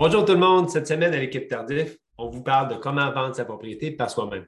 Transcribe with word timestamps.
Bonjour 0.00 0.24
tout 0.24 0.34
le 0.34 0.38
monde. 0.38 0.70
Cette 0.70 0.86
semaine 0.86 1.12
à 1.12 1.18
l'équipe 1.18 1.48
Tardif, 1.48 1.98
on 2.18 2.28
vous 2.28 2.40
parle 2.40 2.68
de 2.68 2.76
comment 2.76 3.10
vendre 3.10 3.34
sa 3.34 3.44
propriété 3.44 3.90
par 3.90 4.08
soi-même. 4.08 4.44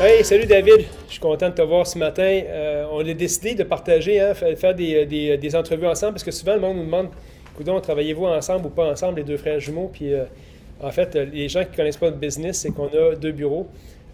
Hey, 0.00 0.22
salut 0.22 0.46
David. 0.46 0.86
Je 1.08 1.14
suis 1.14 1.20
content 1.20 1.48
de 1.48 1.54
te 1.54 1.62
voir 1.62 1.88
ce 1.88 1.98
matin. 1.98 2.22
Euh, 2.46 2.86
on 2.92 3.00
a 3.00 3.14
décidé 3.14 3.56
de 3.56 3.64
partager, 3.64 4.20
hein, 4.20 4.32
faire 4.32 4.76
des, 4.76 5.56
entrevues 5.56 5.88
ensemble 5.88 6.12
parce 6.12 6.22
que 6.22 6.30
souvent 6.30 6.54
le 6.54 6.60
monde 6.60 6.76
nous 6.76 6.84
demande 6.84 7.08
Coudon, 7.56 7.80
travaillez-vous 7.80 8.26
ensemble 8.26 8.66
ou 8.66 8.70
pas 8.70 8.88
ensemble, 8.88 9.16
les 9.18 9.24
deux 9.24 9.36
frères 9.36 9.58
jumeaux? 9.58 9.90
Puis 9.92 10.14
euh, 10.14 10.26
en 10.80 10.92
fait, 10.92 11.16
les 11.16 11.48
gens 11.48 11.64
qui 11.64 11.72
ne 11.72 11.76
connaissent 11.76 11.96
pas 11.96 12.06
notre 12.06 12.20
business, 12.20 12.60
c'est 12.60 12.70
qu'on 12.70 12.86
a 12.86 13.16
deux 13.16 13.32
bureaux. 13.32 13.66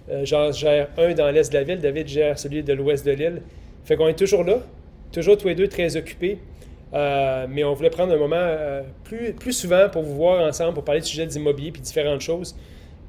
Euh, 0.09 0.25
gère 0.25 0.89
un 0.97 1.13
dans 1.13 1.31
l'est 1.31 1.53
de 1.53 1.59
la 1.59 1.65
ville, 1.65 1.81
David 1.81 2.09
gère 2.09 2.39
celui 2.39 2.63
de 2.63 2.73
l'ouest 2.73 3.05
de 3.05 3.13
l'île. 3.13 3.43
Fait 3.85 3.97
qu'on 3.97 4.09
est 4.09 4.19
toujours 4.19 4.43
là, 4.43 4.61
toujours 5.13 5.37
tous 5.37 5.49
les 5.49 5.55
deux 5.55 5.69
très 5.69 5.99
occupés. 5.99 6.39
Euh, 6.93 7.47
mais 7.49 7.63
on 7.63 7.73
voulait 7.73 7.91
prendre 7.91 8.13
un 8.13 8.19
moment 8.19 8.37
euh, 8.37 8.83
plus, 9.05 9.33
plus 9.33 9.53
souvent 9.53 9.89
pour 9.89 10.03
vous 10.03 10.17
voir 10.17 10.45
ensemble, 10.47 10.75
pour 10.75 10.85
parler 10.85 11.01
de 11.01 11.07
sujets 11.07 11.27
d'immobilier 11.27 11.71
puis 11.71 11.83
différentes 11.83 12.21
choses. 12.21 12.57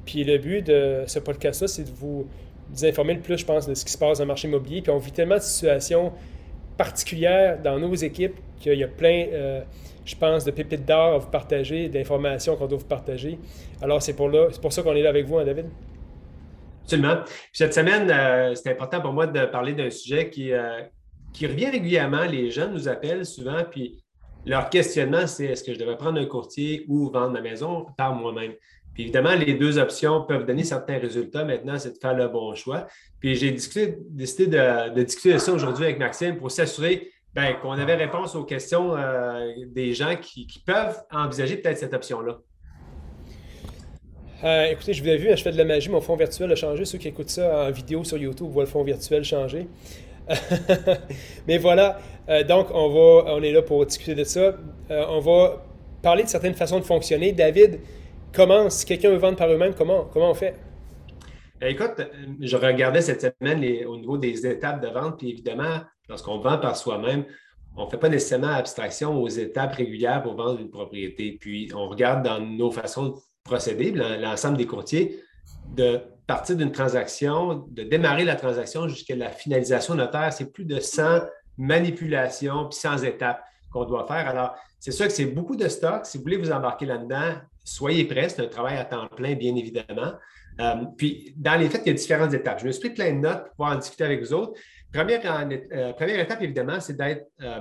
Puis 0.06 0.24
le 0.24 0.38
but 0.38 0.62
de 0.66 1.04
ce 1.06 1.18
podcast-là, 1.18 1.68
c'est 1.68 1.84
de 1.84 1.90
vous, 1.90 2.26
informer 2.82 3.14
le 3.14 3.20
plus, 3.20 3.38
je 3.38 3.44
pense, 3.44 3.66
de 3.66 3.74
ce 3.74 3.84
qui 3.84 3.92
se 3.92 3.98
passe 3.98 4.18
dans 4.18 4.24
le 4.24 4.28
marché 4.28 4.48
immobilier. 4.48 4.82
Puis 4.82 4.90
on 4.90 4.98
vit 4.98 5.12
tellement 5.12 5.36
de 5.36 5.42
situations 5.42 6.12
particulières 6.76 7.60
dans 7.60 7.78
nos 7.78 7.94
équipes 7.94 8.36
qu'il 8.60 8.78
y 8.78 8.84
a 8.84 8.88
plein, 8.88 9.26
euh, 9.32 9.60
je 10.04 10.14
pense, 10.16 10.44
de 10.44 10.50
pépites 10.52 10.86
d'or 10.86 11.14
à 11.14 11.18
vous 11.18 11.30
partager, 11.30 11.88
d'informations 11.88 12.56
qu'on 12.56 12.66
doit 12.66 12.78
vous 12.78 12.84
partager. 12.84 13.38
Alors 13.80 14.00
c'est 14.00 14.14
pour, 14.14 14.28
là, 14.28 14.48
pour 14.60 14.72
ça 14.72 14.82
qu'on 14.82 14.94
est 14.94 15.02
là 15.02 15.10
avec 15.10 15.26
vous, 15.26 15.38
hein, 15.38 15.44
David? 15.44 15.66
Absolument. 16.84 17.20
cette 17.52 17.74
semaine, 17.74 18.54
c'est 18.56 18.70
important 18.70 19.00
pour 19.00 19.12
moi 19.12 19.28
de 19.28 19.46
parler 19.46 19.72
d'un 19.72 19.88
sujet 19.88 20.28
qui, 20.30 20.52
qui 21.32 21.46
revient 21.46 21.70
régulièrement. 21.70 22.24
Les 22.24 22.50
jeunes 22.50 22.72
nous 22.72 22.88
appellent 22.88 23.26
souvent, 23.26 23.62
puis 23.70 24.02
leur 24.44 24.70
questionnement, 24.70 25.26
c'est 25.26 25.46
est-ce 25.46 25.62
que 25.62 25.72
je 25.72 25.78
devrais 25.78 25.96
prendre 25.96 26.20
un 26.20 26.26
courtier 26.26 26.84
ou 26.88 27.10
vendre 27.10 27.32
ma 27.32 27.40
maison 27.40 27.86
par 27.96 28.14
moi-même? 28.14 28.52
Puis 28.94 29.04
évidemment, 29.04 29.34
les 29.34 29.54
deux 29.54 29.78
options 29.78 30.22
peuvent 30.22 30.44
donner 30.44 30.64
certains 30.64 30.98
résultats. 30.98 31.44
Maintenant, 31.44 31.78
c'est 31.78 31.92
de 31.92 31.98
faire 31.98 32.14
le 32.14 32.28
bon 32.28 32.54
choix. 32.54 32.86
Puis 33.20 33.36
j'ai 33.36 33.52
décidé 33.52 33.96
de, 34.46 35.02
discuter 35.02 35.34
de 35.34 35.38
ça 35.38 35.52
aujourd'hui 35.52 35.84
avec 35.84 35.98
Maxime 35.98 36.36
pour 36.36 36.50
s'assurer 36.50 37.10
ben, 37.34 37.54
qu'on 37.62 37.72
avait 37.72 37.94
réponse 37.94 38.34
aux 38.34 38.44
questions 38.44 38.94
euh, 38.94 39.52
des 39.68 39.94
gens 39.94 40.16
qui, 40.16 40.46
peuvent 40.66 41.00
envisager 41.10 41.56
peut-être 41.56 41.78
cette 41.78 41.94
option-là. 41.94 42.38
Euh, 44.44 44.64
écoutez, 44.66 44.92
je 44.92 45.02
vous 45.02 45.08
ai 45.08 45.16
vu, 45.16 45.28
je 45.34 45.42
fais 45.42 45.52
de 45.52 45.56
la 45.56 45.64
magie, 45.64 45.88
mon 45.88 46.00
fond 46.00 46.16
virtuel 46.16 46.52
a 46.52 46.56
changé. 46.56 46.84
Ceux 46.84 46.98
qui 46.98 47.08
écoutent 47.08 47.30
ça 47.30 47.68
en 47.68 47.70
vidéo 47.70 48.04
sur 48.04 48.18
YouTube 48.18 48.48
voient 48.50 48.64
le 48.64 48.68
fond 48.68 48.82
virtuel 48.82 49.24
changer. 49.24 49.68
Mais 51.46 51.58
voilà, 51.58 51.98
euh, 52.28 52.44
donc 52.44 52.68
on, 52.72 52.88
va, 52.88 53.34
on 53.34 53.42
est 53.42 53.52
là 53.52 53.62
pour 53.62 53.84
discuter 53.84 54.14
de 54.14 54.24
ça. 54.24 54.54
Euh, 54.90 55.04
on 55.08 55.20
va 55.20 55.64
parler 56.02 56.24
de 56.24 56.28
certaines 56.28 56.54
façons 56.54 56.78
de 56.78 56.84
fonctionner. 56.84 57.32
David, 57.32 57.80
comment, 58.32 58.70
si 58.70 58.86
quelqu'un 58.86 59.10
veut 59.10 59.16
vendre 59.16 59.36
par 59.36 59.50
eux-mêmes, 59.50 59.74
comment, 59.74 60.08
comment 60.12 60.30
on 60.30 60.34
fait? 60.34 60.54
Ben, 61.60 61.68
écoute, 61.68 62.00
je 62.40 62.56
regardais 62.56 63.02
cette 63.02 63.36
semaine 63.38 63.64
au 63.86 63.96
niveau 63.96 64.18
des 64.18 64.46
étapes 64.46 64.82
de 64.82 64.88
vente, 64.88 65.18
puis 65.18 65.30
évidemment, 65.30 65.80
lorsqu'on 66.08 66.38
vend 66.38 66.58
par 66.58 66.76
soi-même, 66.76 67.24
on 67.76 67.86
ne 67.86 67.90
fait 67.90 67.98
pas 67.98 68.08
nécessairement 68.08 68.48
abstraction 68.48 69.20
aux 69.22 69.28
étapes 69.28 69.74
régulières 69.74 70.22
pour 70.22 70.34
vendre 70.34 70.60
une 70.60 70.70
propriété. 70.70 71.38
Puis 71.40 71.70
on 71.74 71.86
regarde 71.86 72.24
dans 72.24 72.40
nos 72.40 72.70
façons 72.70 73.08
de 73.08 73.14
procéder, 73.44 73.92
l'ensemble 73.92 74.58
des 74.58 74.66
courtiers, 74.66 75.20
de 75.74 76.00
partir 76.26 76.56
d'une 76.56 76.72
transaction, 76.72 77.66
de 77.68 77.82
démarrer 77.82 78.24
la 78.24 78.36
transaction 78.36 78.88
jusqu'à 78.88 79.16
la 79.16 79.30
finalisation 79.30 79.94
notaire, 79.94 80.32
c'est 80.32 80.52
plus 80.52 80.64
de 80.64 80.80
100 80.80 81.20
manipulations 81.58 82.68
puis 82.68 82.78
100 82.78 83.04
étapes 83.04 83.42
qu'on 83.70 83.84
doit 83.84 84.06
faire. 84.06 84.28
Alors, 84.28 84.54
c'est 84.78 84.92
sûr 84.92 85.06
que 85.06 85.12
c'est 85.12 85.26
beaucoup 85.26 85.56
de 85.56 85.68
stock. 85.68 86.06
Si 86.06 86.18
vous 86.18 86.24
voulez 86.24 86.36
vous 86.36 86.52
embarquer 86.52 86.86
là-dedans, 86.86 87.34
soyez 87.64 88.04
prêts. 88.04 88.28
C'est 88.28 88.42
un 88.42 88.48
travail 88.48 88.76
à 88.76 88.84
temps 88.84 89.08
plein, 89.08 89.34
bien 89.34 89.54
évidemment. 89.56 90.12
Euh, 90.60 90.84
puis, 90.96 91.34
dans 91.36 91.58
les 91.58 91.68
faits, 91.68 91.82
il 91.84 91.88
y 91.88 91.92
a 91.92 91.94
différentes 91.94 92.34
étapes. 92.34 92.60
Je 92.60 92.66
me 92.66 92.72
suis 92.72 92.80
pris 92.80 92.90
plein 92.90 93.12
de 93.12 93.18
notes 93.18 93.44
pour 93.44 93.50
pouvoir 93.50 93.72
en 93.72 93.78
discuter 93.78 94.04
avec 94.04 94.20
vous 94.20 94.32
autres. 94.34 94.58
Première, 94.92 95.20
euh, 95.24 95.92
première 95.94 96.20
étape, 96.20 96.42
évidemment, 96.42 96.78
c'est 96.78 96.96
d'être 96.96 97.26
euh, 97.40 97.60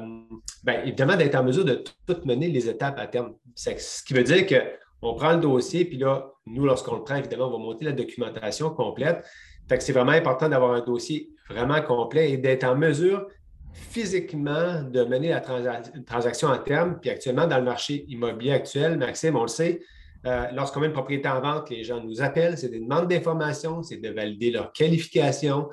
ben, 0.63 0.81
évidemment 0.81 1.16
d'être 1.16 1.35
en 1.35 1.44
mesure 1.44 1.63
de 1.63 1.83
tout 2.05 2.17
mener 2.25 2.50
les 2.50 2.67
étapes 2.67 3.00
à 3.00 3.07
terme. 3.07 3.35
Ce 3.55 4.03
qui 4.03 4.13
veut 4.13 4.23
dire 4.23 4.45
que 4.45 4.55
on 5.01 5.16
prend 5.16 5.31
le 5.31 5.39
dossier, 5.39 5.85
puis 5.85 5.97
là, 5.97 6.31
nous, 6.46 6.66
lorsqu'on 6.66 6.96
le 6.96 7.03
prend, 7.03 7.16
évidemment, 7.16 7.47
on 7.47 7.52
va 7.52 7.57
monter 7.57 7.85
la 7.85 7.91
documentation 7.91 8.69
complète. 8.72 9.24
Fait 9.69 9.79
c'est 9.81 9.94
vraiment 9.94 10.12
important 10.12 10.50
d'avoir 10.50 10.74
un 10.74 10.81
dossier 10.81 11.29
vraiment 11.50 11.81
complet 11.81 12.31
et 12.31 12.38
d'être 12.38 12.63
en 12.63 12.75
mesure 12.75 13.28
physiquement 13.74 14.84
de 14.84 15.03
mener 15.03 15.30
la 15.30 15.40
transaction 15.40 16.50
en 16.50 16.57
terme. 16.57 17.00
Puis 17.00 17.09
actuellement, 17.09 17.47
dans 17.47 17.57
le 17.57 17.63
marché 17.63 18.06
immobilier 18.09 18.51
actuel, 18.51 18.97
Maxime, 18.97 19.35
on 19.35 19.44
le 19.44 19.47
sait, 19.47 19.81
euh, 20.25 20.47
lorsqu'on 20.53 20.81
met 20.81 20.88
une 20.88 20.94
propriété 20.94 21.30
en 21.30 21.40
vente, 21.41 21.69
les 21.69 21.84
gens 21.84 22.03
nous 22.03 22.22
appellent, 22.22 22.57
c'est 22.57 22.69
des 22.69 22.80
demandes 22.80 23.07
d'informations, 23.07 23.81
c'est 23.81 23.97
de 23.97 24.09
valider 24.09 24.51
leur 24.51 24.74
qualification, 24.74 25.69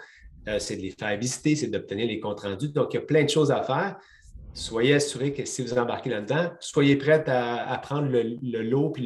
euh, 0.49 0.59
c'est 0.59 0.77
de 0.77 0.83
les 0.83 0.91
faire 0.91 1.19
visiter, 1.19 1.57
c'est 1.57 1.67
d'obtenir 1.67 2.07
les 2.07 2.21
comptes 2.21 2.41
rendus. 2.41 2.69
Donc, 2.69 2.95
il 2.95 2.97
y 2.97 3.01
a 3.01 3.03
plein 3.03 3.25
de 3.25 3.31
choses 3.31 3.51
à 3.51 3.63
faire 3.63 3.97
soyez 4.59 4.95
assurés 4.95 5.33
que 5.33 5.45
si 5.45 5.63
vous 5.63 5.79
embarquez 5.79 6.11
là-dedans, 6.11 6.51
soyez 6.61 6.97
prêts 6.97 7.25
à, 7.29 7.79
prendre 7.83 8.09
le, 8.11 8.63
lot 8.63 8.93
et 8.97 9.03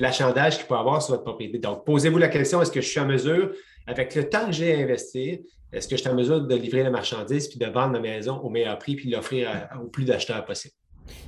l'achandage 0.00 0.58
qu'il 0.58 0.66
peut 0.66 0.76
avoir 0.76 1.02
sur 1.02 1.12
votre 1.12 1.24
propriété. 1.24 1.58
Donc, 1.58 1.84
posez-vous 1.84 2.18
la 2.18 2.28
question, 2.28 2.62
est-ce 2.62 2.70
que 2.70 2.80
je 2.80 2.88
suis 2.88 3.00
en 3.00 3.06
mesure, 3.06 3.52
avec 3.86 4.14
le 4.14 4.28
temps 4.28 4.46
que 4.46 4.52
j'ai 4.52 4.74
à 4.74 4.78
investir, 4.78 5.38
est-ce 5.72 5.88
que 5.88 5.96
je 5.96 6.02
suis 6.02 6.10
en 6.10 6.14
mesure 6.14 6.40
de 6.40 6.54
livrer 6.54 6.82
la 6.82 6.90
marchandise 6.90 7.48
puis 7.48 7.58
de 7.58 7.66
vendre 7.66 7.92
ma 7.92 8.00
maison 8.00 8.38
au 8.38 8.48
meilleur 8.48 8.78
prix 8.78 8.96
puis 8.96 9.10
l'offrir 9.10 9.68
au 9.82 9.88
plus 9.88 10.04
d'acheteurs 10.04 10.44
possible? 10.44 10.74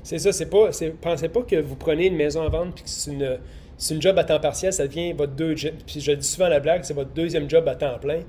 C'est 0.03 0.19
ça, 0.19 0.33
c'est 0.33 0.49
pas, 0.49 0.71
pensez 1.01 1.29
pas 1.29 1.43
que 1.43 1.57
vous 1.57 1.77
prenez 1.77 2.07
une 2.07 2.17
maison 2.17 2.43
à 2.43 2.49
vendre 2.49 2.73
puis 2.75 2.85
que 2.85 2.91
c'est 2.91 3.13
une, 3.13 4.03
job 4.03 4.19
à 4.19 4.25
temps 4.25 4.41
partiel, 4.41 4.73
ça 4.73 4.87
devient 4.87 5.13
votre 5.13 5.33
deuxième, 5.33 5.77
puis 5.87 6.01
je 6.01 6.13
dis 6.13 6.27
souvent 6.27 6.49
la 6.49 6.61
blague, 6.61 6.85
c'est 6.85 6.95
votre 6.95 7.13
deuxième 7.13 7.49
job 7.49 7.67
à 7.69 7.75
temps 7.75 7.99
plein. 7.99 8.21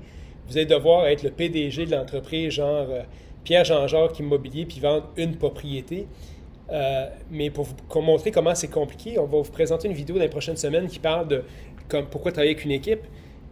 Vous 0.48 0.56
allez 0.56 0.66
devoir 0.66 1.06
être 1.06 1.22
le 1.22 1.30
PDG 1.30 1.86
de 1.86 1.92
l'entreprise, 1.92 2.54
genre 2.54 2.86
euh, 2.90 3.02
Pierre-Jean-Jacques 3.44 4.18
Immobilier 4.18 4.66
puis 4.66 4.80
vendre 4.80 5.10
une 5.16 5.36
propriété. 5.36 6.06
Euh, 6.72 7.06
mais 7.30 7.50
pour 7.50 7.66
vous 7.66 8.00
montrer 8.00 8.30
comment 8.30 8.54
c'est 8.54 8.70
compliqué, 8.70 9.18
on 9.18 9.26
va 9.26 9.38
vous 9.38 9.50
présenter 9.50 9.88
une 9.88 9.94
vidéo 9.94 10.16
dans 10.16 10.22
les 10.22 10.28
prochaines 10.28 10.56
semaines 10.56 10.86
qui 10.86 10.98
parle 10.98 11.28
de 11.28 11.44
pourquoi 12.10 12.32
travailler 12.32 12.52
avec 12.52 12.64
une 12.64 12.70
équipe. 12.70 13.00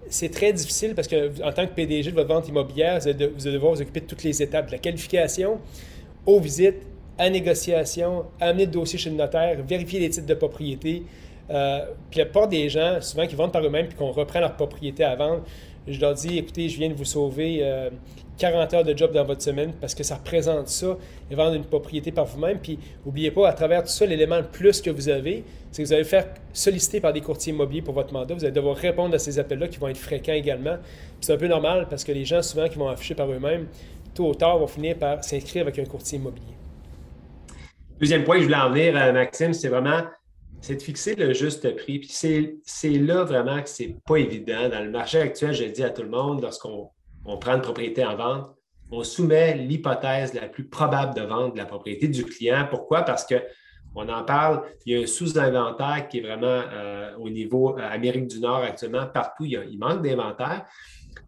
C'est 0.09 0.31
très 0.31 0.53
difficile 0.53 0.95
parce 0.95 1.07
que 1.07 1.43
en 1.43 1.53
tant 1.53 1.67
que 1.67 1.73
PDG 1.73 2.11
de 2.11 2.17
votre 2.17 2.29
vente 2.29 2.49
immobilière, 2.49 2.99
vous 2.99 3.09
allez, 3.09 3.29
devoir 3.53 3.75
vous 3.75 3.83
occuper 3.83 4.01
de 4.01 4.07
toutes 4.07 4.25
les 4.25 4.43
étapes, 4.43 4.67
de 4.69 4.73
la 4.73 4.79
qualification 4.79 5.59
aux 6.25 6.41
visites, 6.41 6.83
à 7.19 7.29
négociation, 7.29 8.25
amener 8.41 8.65
le 8.65 8.71
dossier 8.71 8.99
chez 8.99 9.11
le 9.11 9.17
notaire, 9.17 9.63
vérifier 9.63 10.01
les 10.01 10.09
titres 10.09 10.27
de 10.27 10.35
propriété. 10.35 11.03
Euh, 11.51 11.85
puis 12.11 12.19
la 12.19 12.25
plupart 12.25 12.49
des 12.49 12.69
gens, 12.71 13.01
souvent, 13.01 13.27
qui 13.27 13.35
vendent 13.35 13.53
par 13.53 13.65
eux-mêmes 13.65 13.89
puis 13.89 13.97
qu'on 13.97 14.13
reprend 14.13 14.41
leur 14.41 14.57
propriété 14.57 15.05
à 15.05 15.17
vendre, 15.17 15.43
je 15.93 16.01
leur 16.01 16.15
dis, 16.15 16.39
écoutez, 16.39 16.69
je 16.69 16.79
viens 16.79 16.89
de 16.89 16.95
vous 16.95 17.05
sauver 17.05 17.65
40 18.39 18.73
euh, 18.73 18.77
heures 18.77 18.85
de 18.85 18.97
job 18.97 19.13
dans 19.13 19.25
votre 19.25 19.43
semaine 19.43 19.73
parce 19.81 19.95
que 19.95 20.03
ça 20.03 20.17
représente 20.17 20.69
ça, 20.69 20.97
et 21.31 21.35
vendre 21.35 21.55
une 21.55 21.65
propriété 21.65 22.13
par 22.13 22.27
vous-même. 22.27 22.59
Puis, 22.59 22.79
n'oubliez 23.05 23.31
pas, 23.31 23.49
à 23.49 23.53
travers 23.53 23.83
tout 23.83 23.91
ça, 23.91 24.07
l'élément 24.07 24.39
le 24.39 24.47
plus 24.47 24.81
que 24.81 24.91
vous 24.91 25.09
avez, 25.09 25.45
c'est 25.71 25.83
que 25.83 25.89
vous 25.89 25.95
allez 25.95 26.05
faire 26.05 26.27
solliciter 26.53 27.01
par 27.01 27.13
des 27.13 27.21
courtiers 27.21 27.53
immobiliers 27.53 27.83
pour 27.83 27.95
votre 27.95 28.13
mandat. 28.13 28.35
Vous 28.35 28.45
allez 28.45 28.53
devoir 28.53 28.77
répondre 28.77 29.15
à 29.15 29.19
ces 29.19 29.39
appels-là 29.39 29.69
qui 29.69 29.79
vont 29.79 29.89
être 29.89 29.99
fréquents 29.99 30.33
également. 30.33 30.77
c'est 31.21 31.33
un 31.33 31.39
peu 31.39 31.49
normal 31.49 31.87
parce 31.89 32.05
que 32.05 32.13
les 32.13 32.25
gens, 32.25 32.43
souvent, 32.43 32.69
qui 32.69 32.79
vont 32.79 32.89
afficher 32.89 33.15
par 33.15 33.31
eux-mêmes, 33.31 33.67
tôt 34.15 34.31
ou 34.31 34.35
tard, 34.35 34.59
vont 34.59 34.67
finir 34.67 34.97
par 34.97 35.23
s'inscrire 35.23 35.63
avec 35.63 35.79
un 35.79 35.85
courtier 35.85 36.19
immobilier. 36.19 36.55
Deuxième 38.01 38.25
point 38.25 38.37
que 38.37 38.43
je 38.43 38.47
voulais 38.47 38.57
en 38.57 38.71
venir, 38.71 38.97
euh, 38.97 39.13
Maxime, 39.13 39.53
c'est 39.53 39.69
vraiment 39.69 40.01
c'est 40.61 40.77
de 40.77 40.83
fixer 40.83 41.15
le 41.15 41.33
juste 41.33 41.75
prix. 41.77 42.01
Puis 42.01 42.11
c'est 42.11 42.91
là 42.91 43.25
vraiment 43.25 43.63
que 43.63 43.69
ce 43.69 43.85
n'est 43.85 43.97
pas 44.07 44.17
évident. 44.17 44.69
Dans 44.69 44.85
le 44.85 44.91
marché 44.91 45.21
actuel, 45.21 45.53
je 45.55 45.65
dis 45.65 45.83
à 45.83 45.91
tout 45.91 46.03
le 46.03 46.11
monde, 46.11 46.43
lorsqu'on 46.43 46.91
prend 47.41 47.55
une 47.55 47.63
propriété 47.63 48.05
en 48.05 48.17
vente, 48.17 48.51
on 48.93 49.05
soumet 49.05 49.55
l'hypothèse 49.57 50.35
la 50.35 50.49
plus 50.49 50.65
probable 50.65 51.15
de 51.15 51.23
vente 51.23 51.55
de 51.55 51.59
la 51.59 51.67
propriété 51.67 52.09
du 52.09 52.25
client. 52.25 52.67
Pourquoi? 52.69 53.03
Parce 53.03 53.25
qu'on 53.25 54.09
en 54.09 54.25
parle, 54.25 54.63
il 54.85 54.97
y 54.97 54.99
a 54.99 55.03
un 55.03 55.07
sous-inventaire 55.07 56.09
qui 56.09 56.19
est 56.19 56.23
vraiment 56.23 56.63
euh, 56.73 57.17
au 57.19 57.31
niveau 57.31 57.79
euh, 57.79 57.89
Amérique 57.89 58.27
du 58.27 58.41
Nord 58.41 58.63
actuellement. 58.63 59.07
Partout, 59.07 59.45
il, 59.45 59.79
manque 59.79 60.03
d'inventaire. 60.03 60.67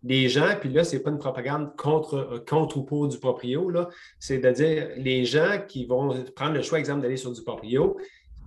Les 0.05 0.29
gens, 0.29 0.56
puis 0.61 0.71
là, 0.71 0.83
ce 0.83 0.97
n'est 0.97 1.03
pas 1.03 1.11
une 1.11 1.19
propagande 1.19 1.77
contre, 1.77 2.17
euh, 2.17 2.45
contre 2.49 2.79
ou 2.79 2.83
pour 2.83 3.06
du 3.06 3.19
proprio, 3.19 3.71
c'est 4.19 4.39
de 4.39 4.51
dire 4.51 4.89
les 4.97 5.25
gens 5.25 5.61
qui 5.67 5.87
vont 5.87 6.12
prendre 6.35 6.55
le 6.55 6.62
choix, 6.62 6.81
exemple, 6.81 7.03
d'aller 7.03 7.17
sur 7.17 7.33
du 7.33 7.43
proprio, 7.43 7.97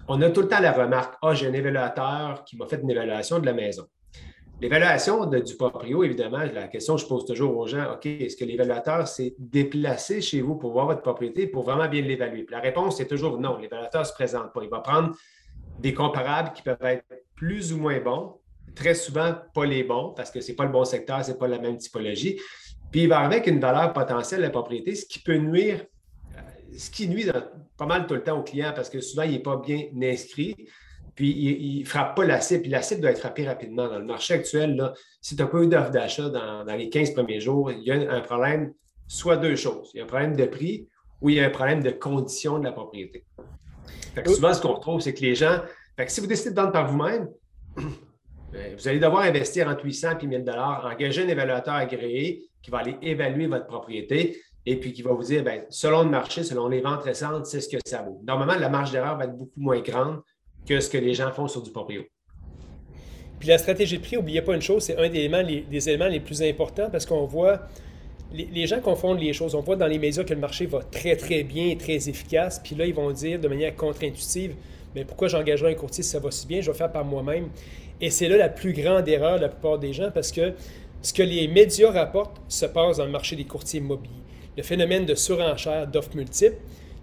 on 0.07 0.21
a 0.21 0.29
tout 0.29 0.41
le 0.41 0.47
temps 0.47 0.59
la 0.59 0.71
remarque 0.71 1.15
Ah, 1.21 1.33
j'ai 1.33 1.47
un 1.47 1.53
évaluateur 1.53 2.43
qui 2.45 2.57
m'a 2.57 2.67
fait 2.67 2.81
une 2.81 2.89
évaluation 2.89 3.39
de 3.39 3.45
la 3.45 3.53
maison. 3.53 3.85
L'évaluation 4.61 5.25
du 5.25 5.57
proprio, 5.57 6.03
évidemment, 6.03 6.39
la 6.53 6.67
question 6.69 6.95
que 6.95 7.01
je 7.01 7.07
pose 7.07 7.25
toujours 7.25 7.57
aux 7.57 7.67
gens, 7.67 7.91
OK, 7.93 8.05
est-ce 8.05 8.37
que 8.37 8.45
l'évaluateur 8.45 9.05
s'est 9.05 9.35
déplacé 9.37 10.21
chez 10.21 10.41
vous 10.41 10.55
pour 10.55 10.71
voir 10.71 10.85
votre 10.85 11.01
propriété 11.01 11.47
pour 11.47 11.63
vraiment 11.63 11.89
bien 11.89 12.01
l'évaluer? 12.01 12.45
La 12.49 12.61
réponse 12.61 12.99
est 13.01 13.07
toujours 13.07 13.37
non, 13.37 13.57
l'évaluateur 13.57 14.01
ne 14.01 14.07
se 14.07 14.13
présente 14.13 14.53
pas. 14.53 14.61
Il 14.63 14.69
va 14.69 14.79
prendre 14.79 15.13
des 15.79 15.93
comparables 15.93 16.53
qui 16.53 16.61
peuvent 16.61 16.77
être 16.83 17.03
plus 17.35 17.73
ou 17.73 17.77
moins 17.77 17.99
bons, 17.99 18.39
très 18.75 18.95
souvent 18.95 19.35
pas 19.53 19.65
les 19.65 19.83
bons 19.83 20.13
parce 20.15 20.31
que 20.31 20.39
ce 20.39 20.51
n'est 20.51 20.55
pas 20.55 20.63
le 20.63 20.71
bon 20.71 20.85
secteur, 20.85 21.23
ce 21.25 21.31
n'est 21.31 21.37
pas 21.37 21.49
la 21.49 21.59
même 21.59 21.77
typologie. 21.77 22.39
Puis 22.91 23.03
il 23.03 23.09
va 23.09 23.19
avec 23.19 23.47
une 23.47 23.59
valeur 23.59 23.91
potentielle 23.91 24.39
de 24.39 24.45
la 24.45 24.51
propriété, 24.51 24.95
ce 24.95 25.05
qui 25.05 25.19
peut 25.19 25.35
nuire 25.35 25.85
ce 26.77 26.89
qui 26.89 27.07
nuit 27.07 27.25
pas 27.77 27.85
mal 27.85 28.07
tout 28.07 28.13
le 28.13 28.23
temps 28.23 28.39
au 28.39 28.43
client 28.43 28.71
parce 28.75 28.89
que 28.89 29.01
souvent, 29.01 29.23
il 29.23 29.31
n'est 29.31 29.39
pas 29.39 29.57
bien 29.57 29.83
inscrit. 30.03 30.55
Puis, 31.15 31.31
il 31.31 31.79
ne 31.79 31.85
frappe 31.85 32.15
pas 32.15 32.25
la 32.25 32.41
cible. 32.41 32.63
Puis, 32.63 32.71
la 32.71 32.81
cible 32.81 33.01
doit 33.01 33.11
être 33.11 33.19
frappée 33.19 33.47
rapidement. 33.47 33.87
Dans 33.87 33.99
le 33.99 34.05
marché 34.05 34.33
actuel, 34.33 34.75
là, 34.75 34.93
si 35.21 35.35
tu 35.35 35.41
n'as 35.41 35.47
pas 35.47 35.59
eu 35.59 35.67
d'offre 35.67 35.91
d'achat 35.91 36.29
dans, 36.29 36.65
les 36.75 36.89
15 36.89 37.11
premiers 37.11 37.39
jours, 37.39 37.71
il 37.71 37.83
y 37.83 37.91
a 37.91 38.11
un 38.11 38.21
problème, 38.21 38.73
soit 39.07 39.37
deux 39.37 39.55
choses. 39.55 39.91
Il 39.93 39.97
y 39.97 40.01
a 40.01 40.03
un 40.03 40.07
problème 40.07 40.35
de 40.35 40.45
prix 40.45 40.87
ou 41.21 41.29
il 41.29 41.37
y 41.37 41.39
a 41.39 41.45
un 41.45 41.49
problème 41.49 41.81
de 41.81 41.91
condition 41.91 42.59
de 42.59 42.65
la 42.65 42.73
propriété. 42.73 43.23
souvent, 44.25 44.53
ce 44.53 44.61
qu'on 44.61 44.73
retrouve, 44.73 44.99
c'est 44.99 45.13
que 45.13 45.21
les 45.21 45.35
gens. 45.35 45.61
si 46.07 46.19
vous 46.19 46.27
décidez 46.27 46.51
de 46.51 46.55
vendre 46.55 46.73
par 46.73 46.91
vous-même, 46.91 47.29
ben, 48.51 48.75
vous 48.77 48.87
allez 48.87 48.99
devoir 48.99 49.23
investir 49.23 49.69
entre 49.69 49.85
800 49.85 50.19
et 50.19 50.27
1000 50.27 50.45
engager 50.83 51.23
un 51.23 51.29
évaluateur 51.29 51.75
agréé 51.75 52.43
qui 52.61 52.71
va 52.71 52.79
aller 52.79 52.97
évaluer 53.01 53.47
votre 53.47 53.67
propriété 53.67 54.41
et 54.65 54.77
puis 54.77 54.93
qui 54.93 55.01
va 55.01 55.11
vous 55.11 55.23
dire, 55.23 55.43
bien, 55.43 55.63
selon 55.69 56.03
le 56.03 56.09
marché, 56.09 56.43
selon 56.43 56.67
les 56.67 56.81
ventes 56.81 57.03
récentes, 57.03 57.45
c'est 57.45 57.61
ce 57.61 57.69
que 57.69 57.77
ça 57.85 58.01
vaut. 58.01 58.21
Normalement, 58.25 58.55
la 58.55 58.69
marge 58.69 58.91
d'erreur 58.91 59.17
va 59.17 59.25
être 59.25 59.37
beaucoup 59.37 59.59
moins 59.59 59.79
grande 59.81 60.21
que 60.67 60.79
ce 60.79 60.89
que 60.89 60.97
les 60.97 61.13
gens 61.13 61.31
font 61.31 61.47
sur 61.47 61.61
du 61.61 61.71
proprio. 61.71 62.03
Puis 63.39 63.49
la 63.49 63.57
stratégie 63.57 63.97
de 63.97 64.03
prix, 64.03 64.15
n'oubliez 64.15 64.41
pas 64.41 64.55
une 64.55 64.61
chose, 64.61 64.83
c'est 64.83 64.97
un 64.97 65.09
des 65.09 65.19
éléments, 65.19 65.41
les, 65.41 65.89
éléments 65.89 66.07
les 66.07 66.19
plus 66.19 66.41
importants 66.41 66.89
parce 66.89 67.05
qu'on 67.05 67.25
voit, 67.25 67.61
les, 68.33 68.65
gens 68.65 68.79
confondent 68.79 69.19
les 69.19 69.33
choses. 69.33 69.53
On 69.53 69.61
voit 69.61 69.75
dans 69.75 69.87
les 69.87 69.99
médias 69.99 70.23
que 70.23 70.33
le 70.33 70.39
marché 70.39 70.65
va 70.65 70.79
très, 70.79 71.15
très 71.15 71.43
bien, 71.43 71.75
très 71.75 72.09
efficace. 72.09 72.59
Puis 72.63 72.75
là, 72.75 72.85
ils 72.85 72.93
vont 72.93 73.11
dire 73.11 73.39
de 73.39 73.47
manière 73.47 73.75
contre-intuitive, 73.75 74.55
mais 74.95 75.05
pourquoi 75.05 75.27
j'engagerai 75.27 75.71
un 75.71 75.75
courtier 75.75 76.03
si 76.03 76.09
ça 76.09 76.19
va 76.19 76.31
si 76.31 76.47
bien? 76.47 76.61
Je 76.61 76.71
vais 76.71 76.77
faire 76.77 76.91
par 76.91 77.05
moi-même. 77.05 77.49
Et 78.01 78.09
c'est 78.09 78.27
là 78.27 78.37
la 78.37 78.49
plus 78.49 78.73
grande 78.73 79.07
erreur 79.07 79.35
de 79.35 79.41
la 79.41 79.49
plupart 79.49 79.77
des 79.77 79.93
gens 79.93 80.09
parce 80.11 80.31
que 80.31 80.53
ce 81.01 81.13
que 81.13 81.23
les 81.23 81.47
médias 81.47 81.91
rapportent 81.91 82.41
se 82.47 82.65
passe 82.65 82.97
dans 82.97 83.05
le 83.05 83.11
marché 83.11 83.35
des 83.35 83.43
courtiers 83.43 83.79
immobiliers. 83.79 84.24
Le 84.57 84.63
phénomène 84.63 85.05
de 85.05 85.15
surenchère 85.15 85.87
d'offres 85.87 86.15
multiples 86.15 86.57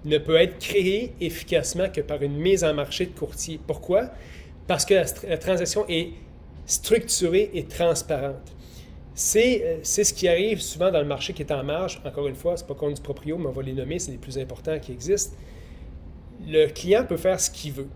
ne 0.04 0.18
peut 0.18 0.36
être 0.36 0.58
créé 0.58 1.12
efficacement 1.20 1.88
que 1.88 2.00
par 2.00 2.22
une 2.22 2.36
mise 2.36 2.64
en 2.64 2.74
marché 2.74 3.06
de 3.06 3.18
courtier. 3.18 3.60
Pourquoi? 3.66 4.10
Parce 4.66 4.84
que 4.84 4.94
la, 4.94 5.38
transaction 5.38 5.84
est 5.88 6.10
structurée 6.66 7.50
et 7.54 7.64
transparente. 7.64 8.52
Euh, 9.36 9.78
c'est 9.82 10.04
ce 10.04 10.14
qui 10.14 10.26
arrive 10.26 10.60
souvent 10.60 10.90
dans 10.90 11.00
le 11.00 11.06
marché 11.06 11.34
qui 11.34 11.42
est 11.42 11.52
en 11.52 11.62
marge. 11.62 12.00
Encore 12.04 12.26
une 12.26 12.34
fois, 12.34 12.56
ce 12.56 12.62
n'est 12.62 12.68
pas 12.68 12.74
contre 12.74 12.94
du 12.94 13.02
proprio, 13.02 13.36
mais 13.36 13.46
on 13.46 13.52
va 13.52 13.62
les 13.62 13.74
nommer, 13.74 13.98
c'est 13.98 14.12
les 14.12 14.18
plus 14.18 14.38
importants 14.38 14.78
qui 14.78 14.92
existent. 14.92 15.36
Le 16.46 16.66
client 16.68 17.04
peut 17.06 17.18
faire 17.18 17.38
ce 17.38 17.50
qu'il 17.50 17.72
veut. 17.72 17.88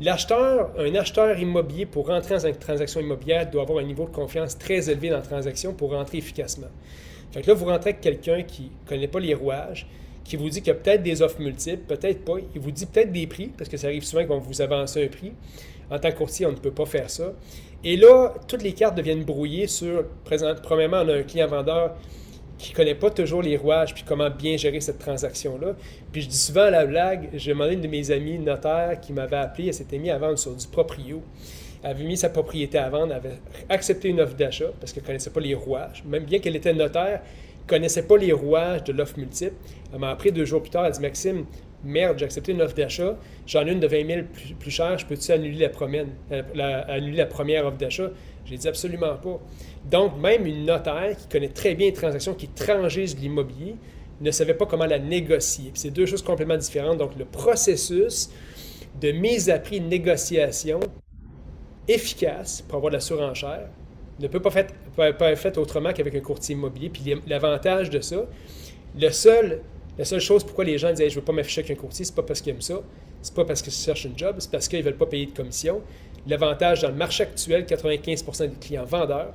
L'acheteur, 0.00 0.72
un 0.76 0.94
acheteur 0.96 1.38
immobilier, 1.38 1.86
pour 1.86 2.08
rentrer 2.08 2.34
dans 2.34 2.46
une 2.46 2.56
transaction 2.56 3.00
immobilière, 3.00 3.48
doit 3.48 3.62
avoir 3.62 3.78
un 3.78 3.86
niveau 3.86 4.06
de 4.06 4.10
confiance 4.10 4.58
très 4.58 4.90
élevé 4.90 5.10
dans 5.10 5.18
la 5.18 5.22
transaction 5.22 5.72
pour 5.72 5.92
rentrer 5.92 6.18
efficacement. 6.18 6.70
Que 7.40 7.46
là, 7.46 7.54
vous 7.54 7.64
rentrez 7.66 7.90
avec 7.90 8.00
quelqu'un 8.00 8.42
qui 8.42 8.62
ne 8.62 8.88
connaît 8.88 9.08
pas 9.08 9.20
les 9.20 9.34
rouages, 9.34 9.86
qui 10.24 10.36
vous 10.36 10.48
dit 10.48 10.60
qu'il 10.60 10.68
y 10.68 10.70
a 10.70 10.74
peut-être 10.74 11.02
des 11.02 11.22
offres 11.22 11.40
multiples, 11.40 11.82
peut-être 11.86 12.24
pas. 12.24 12.36
Il 12.54 12.60
vous 12.60 12.70
dit 12.70 12.86
peut-être 12.86 13.12
des 13.12 13.26
prix, 13.26 13.50
parce 13.56 13.68
que 13.68 13.76
ça 13.76 13.88
arrive 13.88 14.04
souvent 14.04 14.24
qu'on 14.24 14.38
vous 14.38 14.62
avance 14.62 14.96
un 14.96 15.06
prix. 15.08 15.32
En 15.90 15.98
tant 15.98 16.10
que 16.10 16.44
on 16.46 16.50
ne 16.50 16.56
peut 16.56 16.70
pas 16.70 16.86
faire 16.86 17.10
ça. 17.10 17.34
Et 17.84 17.98
là, 17.98 18.32
toutes 18.48 18.62
les 18.62 18.72
cartes 18.72 18.96
deviennent 18.96 19.24
brouillées 19.24 19.66
sur, 19.66 20.04
premièrement, 20.62 21.02
on 21.04 21.08
a 21.08 21.16
un 21.16 21.22
client 21.22 21.46
vendeur 21.46 21.94
qui 22.56 22.72
ne 22.72 22.76
connaît 22.76 22.94
pas 22.94 23.10
toujours 23.10 23.42
les 23.42 23.56
rouages 23.56 23.92
puis 23.92 24.04
comment 24.06 24.30
bien 24.30 24.56
gérer 24.56 24.80
cette 24.80 24.98
transaction-là. 24.98 25.74
Puis 26.10 26.22
je 26.22 26.28
dis 26.28 26.38
souvent 26.38 26.62
à 26.62 26.70
la 26.70 26.86
blague, 26.86 27.28
j'ai 27.34 27.50
demandé 27.52 27.74
une 27.74 27.82
de 27.82 27.88
mes 27.88 28.10
amies 28.10 28.38
notaire 28.38 28.98
qui 29.00 29.12
m'avait 29.12 29.36
appelé, 29.36 29.68
elle 29.68 29.74
s'était 29.74 29.98
mise 29.98 30.12
à 30.12 30.18
vendre 30.18 30.38
sur 30.38 30.54
du 30.54 30.66
proprio. 30.66 31.22
Avait 31.84 32.04
mis 32.04 32.16
sa 32.16 32.30
propriété 32.30 32.78
à 32.78 32.88
vendre, 32.88 33.14
avait 33.14 33.38
accepté 33.68 34.08
une 34.08 34.20
offre 34.20 34.34
d'achat 34.34 34.72
parce 34.80 34.92
qu'elle 34.92 35.02
ne 35.02 35.06
connaissait 35.06 35.30
pas 35.30 35.40
les 35.40 35.54
rouages. 35.54 36.02
Même 36.06 36.24
bien 36.24 36.38
qu'elle 36.38 36.56
était 36.56 36.72
notaire, 36.72 37.20
elle 37.20 37.62
ne 37.62 37.68
connaissait 37.68 38.06
pas 38.06 38.16
les 38.16 38.32
rouages 38.32 38.84
de 38.84 38.92
l'offre 38.92 39.18
multiple. 39.18 39.54
Elle 39.92 40.00
m'a 40.00 40.10
appris 40.10 40.32
deux 40.32 40.46
jours 40.46 40.62
plus 40.62 40.70
tard, 40.70 40.86
elle 40.86 40.92
dit 40.92 41.00
Maxime, 41.00 41.44
merde, 41.84 42.18
j'ai 42.18 42.24
accepté 42.24 42.52
une 42.52 42.62
offre 42.62 42.74
d'achat, 42.74 43.16
j'en 43.46 43.66
ai 43.66 43.72
une 43.72 43.80
de 43.80 43.86
20 43.86 44.06
000 44.06 44.20
plus, 44.32 44.54
plus 44.54 44.70
chère, 44.70 44.96
je 44.98 45.06
peux-tu 45.06 45.30
annuler 45.30 45.68
la, 46.30 46.42
la, 46.54 46.78
annuler 46.90 47.18
la 47.18 47.26
première 47.26 47.66
offre 47.66 47.76
d'achat? 47.76 48.10
J'ai 48.46 48.56
dit 48.56 48.68
absolument 48.68 49.14
pas. 49.16 49.40
Donc, 49.90 50.18
même 50.18 50.46
une 50.46 50.64
notaire 50.64 51.16
qui 51.16 51.28
connaît 51.28 51.48
très 51.48 51.74
bien 51.74 51.86
les 51.88 51.92
transactions, 51.92 52.34
qui 52.34 52.48
transige 52.48 53.14
l'immobilier, 53.16 53.76
ne 54.20 54.30
savait 54.30 54.54
pas 54.54 54.66
comment 54.66 54.86
la 54.86 54.98
négocier. 54.98 55.70
C'est 55.74 55.90
deux 55.90 56.06
choses 56.06 56.22
complètement 56.22 56.56
différentes. 56.56 56.98
Donc, 56.98 57.12
le 57.18 57.24
processus 57.24 58.30
de 59.00 59.12
mise 59.12 59.50
à 59.50 59.58
prix 59.58 59.80
de 59.80 59.86
négociation 59.86 60.80
efficace 61.88 62.62
pour 62.62 62.76
avoir 62.76 62.90
de 62.90 62.96
la 62.96 63.00
surenchère 63.00 63.68
ne 64.20 64.28
peut 64.28 64.40
pas, 64.40 64.54
être 64.54 65.38
fait 65.38 65.58
autrement 65.58 65.92
qu'avec 65.92 66.14
un 66.14 66.20
courtier 66.20 66.54
immobilier. 66.54 66.88
Puis 66.88 67.02
l'avantage 67.26 67.90
de 67.90 68.00
ça, 68.00 68.26
le 68.98 69.10
seul, 69.10 69.60
la 69.98 70.04
seule 70.04 70.20
chose 70.20 70.44
pourquoi 70.44 70.64
les 70.64 70.78
gens 70.78 70.92
disent 70.92 71.08
Je 71.08 71.14
ne 71.14 71.20
veux 71.20 71.22
pas 71.24 71.32
m'afficher 71.32 71.60
avec 71.62 71.76
un 71.76 71.80
courtier, 71.80 72.04
c'est 72.04 72.14
pas 72.14 72.22
parce 72.22 72.40
qu'ils 72.40 72.52
aiment 72.52 72.60
ça, 72.60 72.80
c'est 73.22 73.34
pas 73.34 73.44
parce 73.44 73.62
qu'ils 73.62 73.72
cherchent 73.72 74.06
un 74.06 74.16
job, 74.16 74.36
c'est 74.38 74.50
parce 74.50 74.68
qu'ils 74.68 74.78
ne 74.80 74.84
veulent 74.84 74.96
pas 74.96 75.06
payer 75.06 75.26
de 75.26 75.32
commission. 75.32 75.82
L'avantage 76.26 76.82
dans 76.82 76.88
le 76.88 76.94
marché 76.94 77.24
actuel, 77.24 77.64
95% 77.64 78.48
des 78.48 78.56
clients 78.56 78.84
vendeurs, 78.84 79.32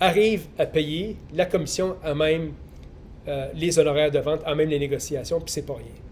arrive 0.00 0.46
à 0.58 0.66
payer 0.66 1.16
la 1.34 1.46
commission 1.46 1.96
à 2.04 2.14
même 2.14 2.52
euh, 3.26 3.48
les 3.54 3.78
honoraires 3.78 4.10
de 4.10 4.18
vente, 4.18 4.40
à 4.44 4.54
même 4.54 4.68
les 4.68 4.78
négociations, 4.78 5.40
puis 5.40 5.50
c'est 5.50 5.66
pas 5.66 5.74
rien. 5.74 6.07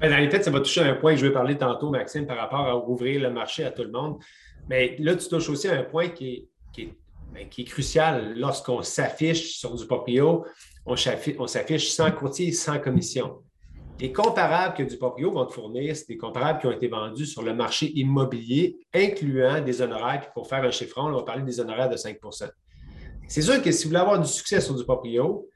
Ben, 0.00 0.10
dans 0.10 0.16
les 0.18 0.30
faits, 0.30 0.44
ça 0.44 0.50
va 0.50 0.60
toucher 0.60 0.82
un 0.82 0.94
point 0.94 1.14
que 1.14 1.20
je 1.20 1.26
vais 1.26 1.32
parler 1.32 1.56
tantôt, 1.56 1.90
Maxime, 1.90 2.26
par 2.26 2.36
rapport 2.36 2.66
à 2.66 2.76
ouvrir 2.76 3.20
le 3.20 3.30
marché 3.30 3.64
à 3.64 3.70
tout 3.70 3.82
le 3.82 3.90
monde. 3.90 4.18
Mais 4.68 4.96
là, 4.98 5.16
tu 5.16 5.28
touches 5.28 5.48
aussi 5.48 5.68
à 5.68 5.78
un 5.78 5.82
point 5.82 6.08
qui 6.08 6.48
est, 6.78 6.94
ben, 7.32 7.48
crucial. 7.66 8.34
Lorsqu'on 8.36 8.82
s'affiche 8.82 9.58
sur 9.58 9.74
du 9.74 9.86
proprio, 9.86 10.44
on 10.86 10.96
s'affiche 10.96 11.90
sans 11.90 12.10
courtier, 12.12 12.52
sans 12.52 12.78
commission. 12.78 13.42
Les 14.00 14.12
comparables 14.12 14.74
que 14.74 14.84
du 14.84 14.96
proprio 14.96 15.32
vont 15.32 15.44
te 15.44 15.52
fournir, 15.52 15.96
c'est 15.96 16.06
des 16.06 16.16
comparables 16.16 16.60
qui 16.60 16.66
ont 16.66 16.72
été 16.72 16.86
vendus 16.86 17.26
sur 17.26 17.42
le 17.42 17.52
marché 17.52 17.90
immobilier, 17.98 18.78
incluant 18.94 19.60
des 19.60 19.82
honoraires. 19.82 20.32
Pour 20.32 20.48
faire 20.48 20.62
un 20.62 20.70
chiffron, 20.70 21.06
on 21.06 21.16
va 21.16 21.22
parler 21.22 21.42
des 21.42 21.58
honoraires 21.58 21.88
de 21.88 21.96
5% 21.96 22.48
c'est 23.28 23.42
sûr 23.42 23.62
que 23.62 23.70
si 23.70 23.84
vous 23.84 23.90
voulez 23.90 24.00
avoir 24.00 24.18
du 24.18 24.26
succès 24.26 24.60
sur 24.60 24.74
du 24.74 24.84
proprio, 24.84 25.46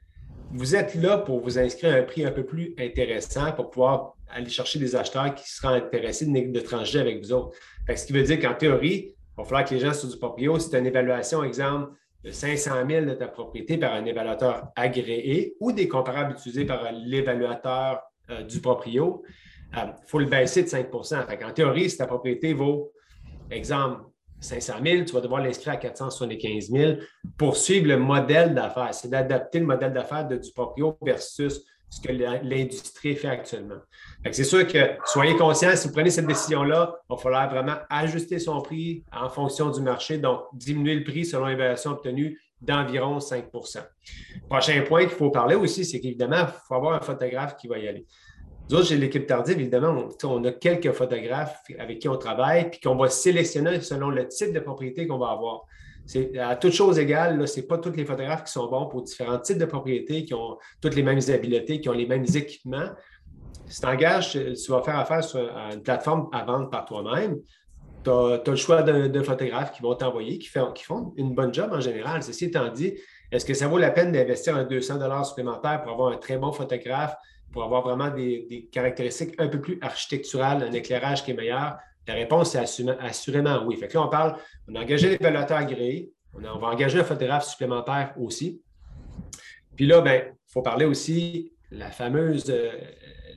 vous 0.51 0.75
êtes 0.75 0.93
là 0.93 1.17
pour 1.17 1.41
vous 1.41 1.57
inscrire 1.57 1.95
à 1.95 1.97
un 1.97 2.03
prix 2.03 2.23
un 2.23 2.31
peu 2.31 2.45
plus 2.45 2.75
intéressant 2.77 3.51
pour 3.51 3.71
pouvoir 3.71 4.13
aller 4.33 4.49
chercher 4.49 4.79
des 4.79 4.95
acheteurs 4.95 5.33
qui 5.35 5.49
seront 5.49 5.69
intéressés 5.69 6.25
de, 6.25 6.31
de 6.31 6.97
avec 6.97 7.23
vous 7.23 7.33
autres. 7.33 7.57
ce 7.87 8.05
qui 8.05 8.13
veut 8.13 8.23
dire 8.23 8.39
qu'en 8.39 8.55
théorie, 8.55 9.13
il 9.15 9.37
va 9.37 9.43
falloir 9.43 9.65
que 9.65 9.73
les 9.73 9.79
gens 9.79 9.93
sur 9.93 10.09
du 10.09 10.17
proprio, 10.17 10.59
c'est 10.59 10.77
une 10.77 10.85
évaluation, 10.85 11.43
exemple, 11.43 11.93
de 12.23 12.31
500 12.31 12.71
000 12.89 13.05
de 13.05 13.13
ta 13.13 13.27
propriété 13.27 13.77
par 13.77 13.93
un 13.93 14.05
évaluateur 14.05 14.69
agréé 14.75 15.55
ou 15.59 15.71
des 15.71 15.87
comparables 15.87 16.33
utilisés 16.33 16.65
par 16.65 16.91
l'évaluateur 16.91 18.01
euh, 18.29 18.43
du 18.43 18.61
proprio, 18.61 19.23
il 19.73 19.79
euh, 19.79 19.91
faut 20.07 20.19
le 20.19 20.27
baisser 20.27 20.63
de 20.63 20.67
5% 20.67 21.43
En 21.43 21.51
théorie, 21.51 21.89
si 21.89 21.97
ta 21.97 22.05
propriété 22.05 22.53
vaut, 22.53 22.91
exemple, 23.51 24.03
500 24.39 24.73
000, 24.83 25.03
tu 25.05 25.13
vas 25.13 25.21
devoir 25.21 25.41
l'inscrire 25.41 25.73
à 25.73 25.77
475 25.77 26.69
000 26.69 26.93
pour 27.37 27.57
suivre 27.57 27.87
le 27.87 27.97
modèle 27.97 28.53
d'affaires. 28.53 28.93
C'est 28.93 29.09
d'adapter 29.09 29.59
le 29.59 29.65
modèle 29.65 29.93
d'affaires 29.93 30.27
du 30.27 30.51
proprio 30.53 30.97
versus 31.01 31.65
ce 31.93 32.01
que 32.01 32.11
l'industrie 32.11 33.15
fait 33.15 33.27
actuellement. 33.27 33.77
C'est 34.31 34.43
sûr 34.43 34.65
que 34.65 34.79
soyez 35.05 35.35
conscients, 35.35 35.75
si 35.75 35.87
vous 35.87 35.93
prenez 35.93 36.09
cette 36.09 36.25
décision-là, 36.25 36.95
il 37.07 37.13
va 37.13 37.21
falloir 37.21 37.49
vraiment 37.49 37.75
ajuster 37.89 38.39
son 38.39 38.61
prix 38.61 39.03
en 39.11 39.29
fonction 39.29 39.69
du 39.69 39.81
marché, 39.81 40.17
donc 40.17 40.41
diminuer 40.53 40.95
le 40.95 41.03
prix 41.03 41.23
selon 41.25 41.45
l'évaluation 41.45 41.91
obtenue 41.91 42.39
d'environ 42.61 43.19
5% 43.19 43.83
Prochain 44.49 44.81
point 44.87 45.01
qu'il 45.01 45.09
faut 45.09 45.29
parler 45.29 45.55
aussi, 45.55 45.85
c'est 45.85 45.99
qu'évidemment, 45.99 46.47
il 46.47 46.61
faut 46.67 46.75
avoir 46.75 46.93
un 46.95 47.01
photographe 47.01 47.57
qui 47.57 47.67
va 47.67 47.77
y 47.77 47.87
aller. 47.87 48.07
Nous 48.69 48.77
autres, 48.77 48.87
j'ai 48.87 48.97
l'équipe 48.97 49.27
tardive, 49.27 49.59
évidemment, 49.59 50.07
on, 50.23 50.43
a 50.45 50.51
quelques 50.51 50.93
photographes 50.93 51.61
avec 51.77 51.99
qui 51.99 52.07
on 52.07 52.17
travaille, 52.17 52.71
puis 52.71 52.79
qu'on 52.79 52.95
va 52.95 53.09
sélectionner 53.09 53.81
selon 53.81 54.09
le 54.09 54.27
type 54.27 54.53
de 54.53 54.59
propriété 54.59 55.05
qu'on 55.05 55.19
va 55.19 55.31
avoir. 55.31 55.65
C'est 56.05 56.37
à 56.37 56.55
toute 56.55 56.73
chose 56.73 56.99
égale, 56.99 57.47
ce 57.47 57.59
n'est 57.59 57.65
pas 57.65 57.77
tous 57.77 57.91
les 57.91 58.05
photographes 58.05 58.43
qui 58.43 58.51
sont 58.51 58.67
bons 58.67 58.87
pour 58.87 59.03
différents 59.03 59.39
types 59.39 59.57
de 59.57 59.65
propriétés, 59.65 60.25
qui 60.25 60.33
ont 60.33 60.57
toutes 60.81 60.95
les 60.95 61.03
mêmes 61.03 61.21
habiletés, 61.29 61.79
qui 61.79 61.89
ont 61.89 61.93
les 61.93 62.05
mêmes 62.05 62.25
équipements. 62.35 62.89
Si 63.67 63.79
tu 63.79 63.87
engages, 63.87 64.31
tu 64.31 64.71
vas 64.71 64.81
faire 64.81 64.99
affaire 64.99 65.23
sur 65.23 65.39
une 65.71 65.81
plateforme 65.81 66.27
à 66.33 66.43
vendre 66.43 66.69
par 66.69 66.85
toi-même, 66.85 67.39
tu 68.03 68.09
as, 68.09 68.41
le 68.45 68.55
choix 68.55 68.83
de, 68.83 69.21
photographes 69.21 69.71
qui 69.71 69.81
vont 69.81 69.95
t'envoyer, 69.95 70.37
qui, 70.37 70.49
qui, 70.49 70.83
font 70.83 71.13
une 71.15 71.33
bonne 71.33 71.53
job 71.53 71.69
en 71.71 71.79
général. 71.79 72.21
Ceci 72.21 72.45
étant 72.45 72.69
dit, 72.69 72.95
est-ce 73.31 73.45
que 73.45 73.53
ça 73.53 73.67
vaut 73.67 73.77
la 73.77 73.91
peine 73.91 74.11
d'investir 74.11 74.55
un 74.55 74.63
200 74.63 75.23
supplémentaire 75.23 75.81
pour 75.81 75.93
avoir 75.93 76.11
un 76.11 76.17
très 76.17 76.37
bon 76.37 76.51
photographe 76.51 77.15
pour 77.51 77.63
avoir 77.63 77.83
vraiment 77.83 78.09
des, 78.09 78.67
caractéristiques 78.71 79.35
un 79.39 79.47
peu 79.47 79.61
plus 79.61 79.77
architecturales, 79.81 80.63
un 80.63 80.71
éclairage 80.73 81.23
qui 81.23 81.31
est 81.31 81.35
meilleur? 81.35 81.77
La 82.07 82.15
réponse 82.15 82.55
est 82.55 82.85
assurément 82.99 83.63
oui. 83.65 83.77
Fait 83.77 83.87
que 83.87 83.93
là, 83.93 84.05
on 84.05 84.09
parle, 84.09 84.35
on 84.67 84.75
a 84.75 84.81
engagé 84.81 85.09
l'évaluateur 85.09 85.57
agréé, 85.57 86.11
on, 86.33 86.43
on 86.43 86.59
va 86.59 86.67
engager 86.67 86.99
un 86.99 87.03
photographe 87.03 87.45
supplémentaire 87.45 88.13
aussi. 88.17 88.61
Puis 89.75 89.85
là, 89.85 90.01
ben, 90.01 90.23
il 90.27 90.51
faut 90.51 90.61
parler 90.61 90.85
aussi 90.85 91.53
la 91.71 91.89
fameuse, 91.89 92.45
euh, 92.49 92.71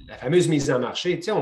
la 0.08 0.16
fameuse 0.16 0.48
mise 0.48 0.70
en 0.70 0.78
marché. 0.78 1.18
Tu 1.18 1.30
sais, 1.30 1.32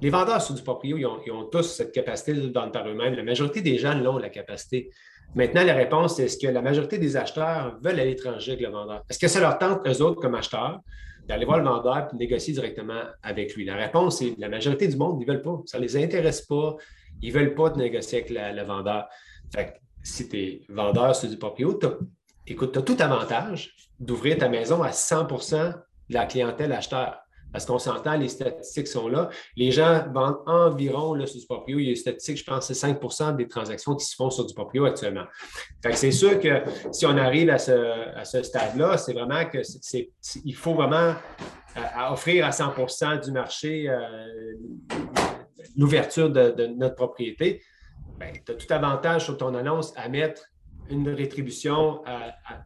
les 0.00 0.10
vendeurs 0.10 0.42
sur 0.42 0.54
du 0.54 0.62
proprio, 0.62 0.96
ils 0.98 1.32
ont, 1.32 1.44
tous 1.44 1.62
cette 1.62 1.92
capacité 1.92 2.34
de 2.34 2.52
vendre 2.52 2.72
par 2.72 2.88
eux-mêmes. 2.88 3.14
La 3.14 3.22
majorité 3.22 3.60
des 3.60 3.78
gens 3.78 3.94
l'ont, 3.94 4.18
la 4.18 4.30
capacité. 4.30 4.90
Maintenant, 5.34 5.64
la 5.64 5.74
réponse, 5.74 6.18
est-ce 6.18 6.36
que 6.38 6.50
la 6.50 6.60
majorité 6.60 6.98
des 6.98 7.16
acheteurs 7.16 7.78
veulent 7.80 8.00
à 8.00 8.04
l'étranger 8.04 8.52
avec 8.52 8.64
le 8.64 8.72
vendeur? 8.72 9.02
Est-ce 9.08 9.18
que 9.18 9.28
ça 9.28 9.40
leur 9.40 9.58
tente, 9.58 9.86
eux 9.86 10.02
autres, 10.02 10.20
comme 10.20 10.34
acheteurs, 10.34 10.80
d'aller 11.26 11.44
voir 11.44 11.58
le 11.58 11.64
vendeur 11.64 12.08
et 12.12 12.16
négocier 12.16 12.54
directement 12.54 13.02
avec 13.22 13.54
lui. 13.54 13.64
La 13.64 13.76
réponse, 13.76 14.18
c'est 14.18 14.34
la 14.38 14.48
majorité 14.48 14.88
du 14.88 14.96
monde, 14.96 15.20
ils 15.20 15.26
ne 15.26 15.32
veulent 15.32 15.42
pas. 15.42 15.60
Ça 15.66 15.78
ne 15.78 15.82
les 15.82 15.96
intéresse 15.96 16.42
pas. 16.42 16.76
Ils 17.20 17.32
ne 17.32 17.38
veulent 17.38 17.54
pas 17.54 17.70
de 17.70 17.78
négocier 17.78 18.18
avec 18.18 18.30
le 18.30 18.62
vendeur. 18.62 19.08
Si 20.02 20.28
tu 20.28 20.36
es 20.36 20.60
vendeur 20.68 21.14
sur 21.14 21.28
du 21.28 21.38
proprio, 21.38 21.78
écoute, 22.46 22.72
tu 22.72 22.78
as 22.78 22.82
tout 22.82 22.96
avantage 22.98 23.74
d'ouvrir 24.00 24.38
ta 24.38 24.48
maison 24.48 24.82
à 24.82 24.90
100% 24.90 25.74
de 25.74 26.14
la 26.14 26.26
clientèle 26.26 26.72
acheteur. 26.72 27.21
Parce 27.52 27.66
qu'on 27.66 27.78
s'entend, 27.78 28.16
les 28.16 28.28
statistiques 28.28 28.88
sont 28.88 29.08
là. 29.08 29.28
Les 29.56 29.70
gens 29.70 30.04
vendent 30.12 30.40
environ 30.46 31.14
sur 31.26 31.38
du 31.38 31.46
proprio. 31.46 31.78
Il 31.78 31.84
y 31.84 31.88
a 31.88 31.92
des 31.92 31.96
statistiques, 31.96 32.38
je 32.38 32.44
pense, 32.44 32.66
c'est 32.66 32.86
5% 32.86 33.36
des 33.36 33.46
transactions 33.46 33.94
qui 33.94 34.06
se 34.06 34.16
font 34.16 34.30
sur 34.30 34.46
du 34.46 34.54
proprio 34.54 34.86
actuellement. 34.86 35.24
c'est 35.92 36.12
sûr 36.12 36.40
que 36.40 36.62
si 36.90 37.04
on 37.06 37.16
arrive 37.16 37.50
à 37.50 37.58
ce, 37.58 38.42
stade-là, 38.42 38.96
c'est 38.96 39.12
vraiment 39.12 39.44
que 39.44 39.62
c'est, 39.62 40.10
il 40.44 40.54
faut 40.54 40.74
vraiment 40.74 41.14
euh, 41.76 42.10
offrir 42.10 42.46
à 42.46 42.50
100% 42.50 43.24
du 43.24 43.32
marché 43.32 43.88
euh, 43.88 43.98
l'ouverture 45.76 46.30
de, 46.30 46.66
notre 46.66 46.96
propriété. 46.96 47.62
Ben, 48.18 48.32
tu 48.44 48.52
as 48.52 48.54
tout 48.54 48.72
avantage 48.72 49.24
sur 49.24 49.36
ton 49.36 49.54
annonce 49.54 49.92
à 49.96 50.08
mettre 50.08 50.42
une 50.90 51.08
rétribution 51.08 52.02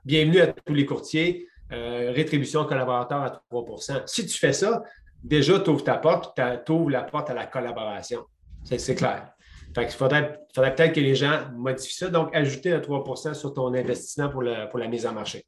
bienvenue 0.05 0.41
à 0.41 0.49
tous 0.49 0.75
les 0.75 0.87
courtiers 0.87 1.47
euh, 1.73 2.13
rétribution 2.15 2.65
collaborateur 2.65 3.23
à 3.23 3.43
3% 3.53 4.03
Si 4.07 4.27
tu 4.27 4.39
fais 4.39 4.53
ça, 4.53 4.83
déjà, 5.23 5.59
tu 5.61 5.71
ouvres 5.71 5.85
ta 5.85 5.97
porte, 5.97 6.39
tu 6.65 6.73
ouvres 6.73 6.91
la 6.91 7.03
porte 7.03 7.31
à 7.31 7.35
la 7.35 7.47
collaboration. 7.47 8.25
C'est 8.65 8.95
clair. 8.95 9.33
il 9.77 9.89
faudrait, 9.89 10.41
peut-être 10.55 10.93
que 10.93 11.01
les 11.01 11.15
gens 11.15 11.49
modifient 11.55 11.97
ça, 11.97 12.09
donc 12.09 12.35
ajouter 12.35 12.73
un 12.73 12.81
3% 12.81 13.35
sur 13.35 13.53
ton 13.53 13.73
investissement 13.75 14.29
pour, 14.29 14.45
pour 14.71 14.79
la 14.79 14.89
mise 14.89 15.07
en 15.07 15.13
marché. 15.13 15.45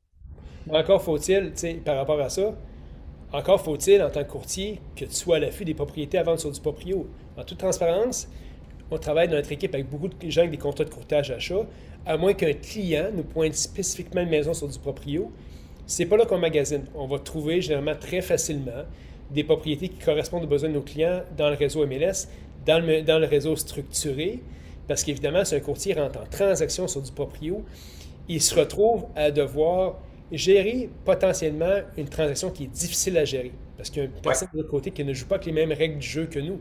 Encore 0.70 1.02
faut-il, 1.02 1.52
par 1.84 1.96
rapport 1.96 2.20
à 2.20 2.28
ça, 2.28 2.54
encore 3.32 3.60
faut-il, 3.60 4.02
en 4.02 4.10
tant 4.10 4.25
que 4.25 4.30
courtier, 4.30 4.80
que 4.96 5.04
tu 5.04 5.14
sois 5.14 5.37
à 5.37 5.38
l'affût 5.38 5.64
des 5.64 5.75
propriétés 5.75 6.18
à 6.18 6.22
vendre 6.22 6.40
sur 6.40 6.50
du 6.50 6.60
proprio. 6.60 7.06
En 7.37 7.44
toute 7.44 7.58
transparence, 7.58 8.28
on 8.90 8.98
travaille 8.98 9.28
dans 9.28 9.37
notre 9.37 9.52
équipe 9.52 9.75
avec 9.75 9.88
beaucoup 9.88 10.08
de 10.08 10.30
gens 10.30 10.40
avec 10.40 10.50
des 10.50 10.58
contrats 10.58 10.84
de 10.84 10.90
courtage 10.90 11.30
achat, 11.30 11.66
à 12.06 12.16
moins 12.16 12.32
qu'un 12.32 12.54
client 12.54 13.10
nous 13.14 13.25
pointe 13.25 13.54
spécifiquement 13.54 14.22
une 14.22 14.30
maison 14.30 14.54
sur 14.54 14.66
du 14.68 14.78
proprio, 14.78 15.30
c'est 15.88 16.04
pas 16.04 16.18
là 16.18 16.26
qu'on 16.26 16.38
magasine. 16.38 16.85
On 16.95 17.07
va 17.07 17.18
trouver 17.18 17.62
généralement 17.62 17.97
très 17.97 18.21
facilement 18.21 18.85
des 19.30 19.42
propriétés 19.42 19.88
qui 19.88 19.99
correspondent 19.99 20.45
aux 20.45 20.49
besoins 20.49 20.68
de 20.68 20.75
nos 20.75 20.83
clients 20.83 21.23
dans 21.37 21.49
le 21.49 21.57
réseau 21.57 21.85
MLS, 21.87 22.28
dans 22.66 22.78
le, 22.78 23.02
dans 23.02 23.18
le 23.18 23.26
réseau 23.26 23.57
structuré, 23.57 24.42
parce 24.87 25.02
qu'évidemment, 25.02 25.45
si 25.47 25.54
un 25.54 25.61
courtier 25.61 25.95
rentre 25.95 26.21
en 26.21 26.26
transaction 26.26 26.87
sur 26.88 27.00
du 27.00 27.11
proprio, 27.11 27.64
il 28.28 28.42
se 28.42 28.54
retrouve 28.54 29.07
à 29.16 29.30
devoir 29.30 29.99
gérer 30.30 30.90
potentiellement 31.07 31.80
une 31.97 32.09
transaction 32.09 32.50
qui 32.50 32.64
est 32.64 32.73
difficile 32.73 33.16
à 33.16 33.25
gérer, 33.25 33.52
parce 33.78 33.88
qu'il 33.88 34.02
y 34.02 34.07
a 34.07 34.09
une 34.09 34.21
personne 34.21 34.49
de 34.52 34.59
l'autre 34.59 34.71
côté 34.71 34.90
qui 34.90 35.04
ne 35.04 35.14
joue 35.14 35.26
pas 35.26 35.37
avec 35.37 35.47
les 35.47 35.52
mêmes 35.52 35.73
règles 35.73 35.99
du 35.99 36.07
jeu 36.07 36.26
que 36.26 36.38
nous. 36.38 36.61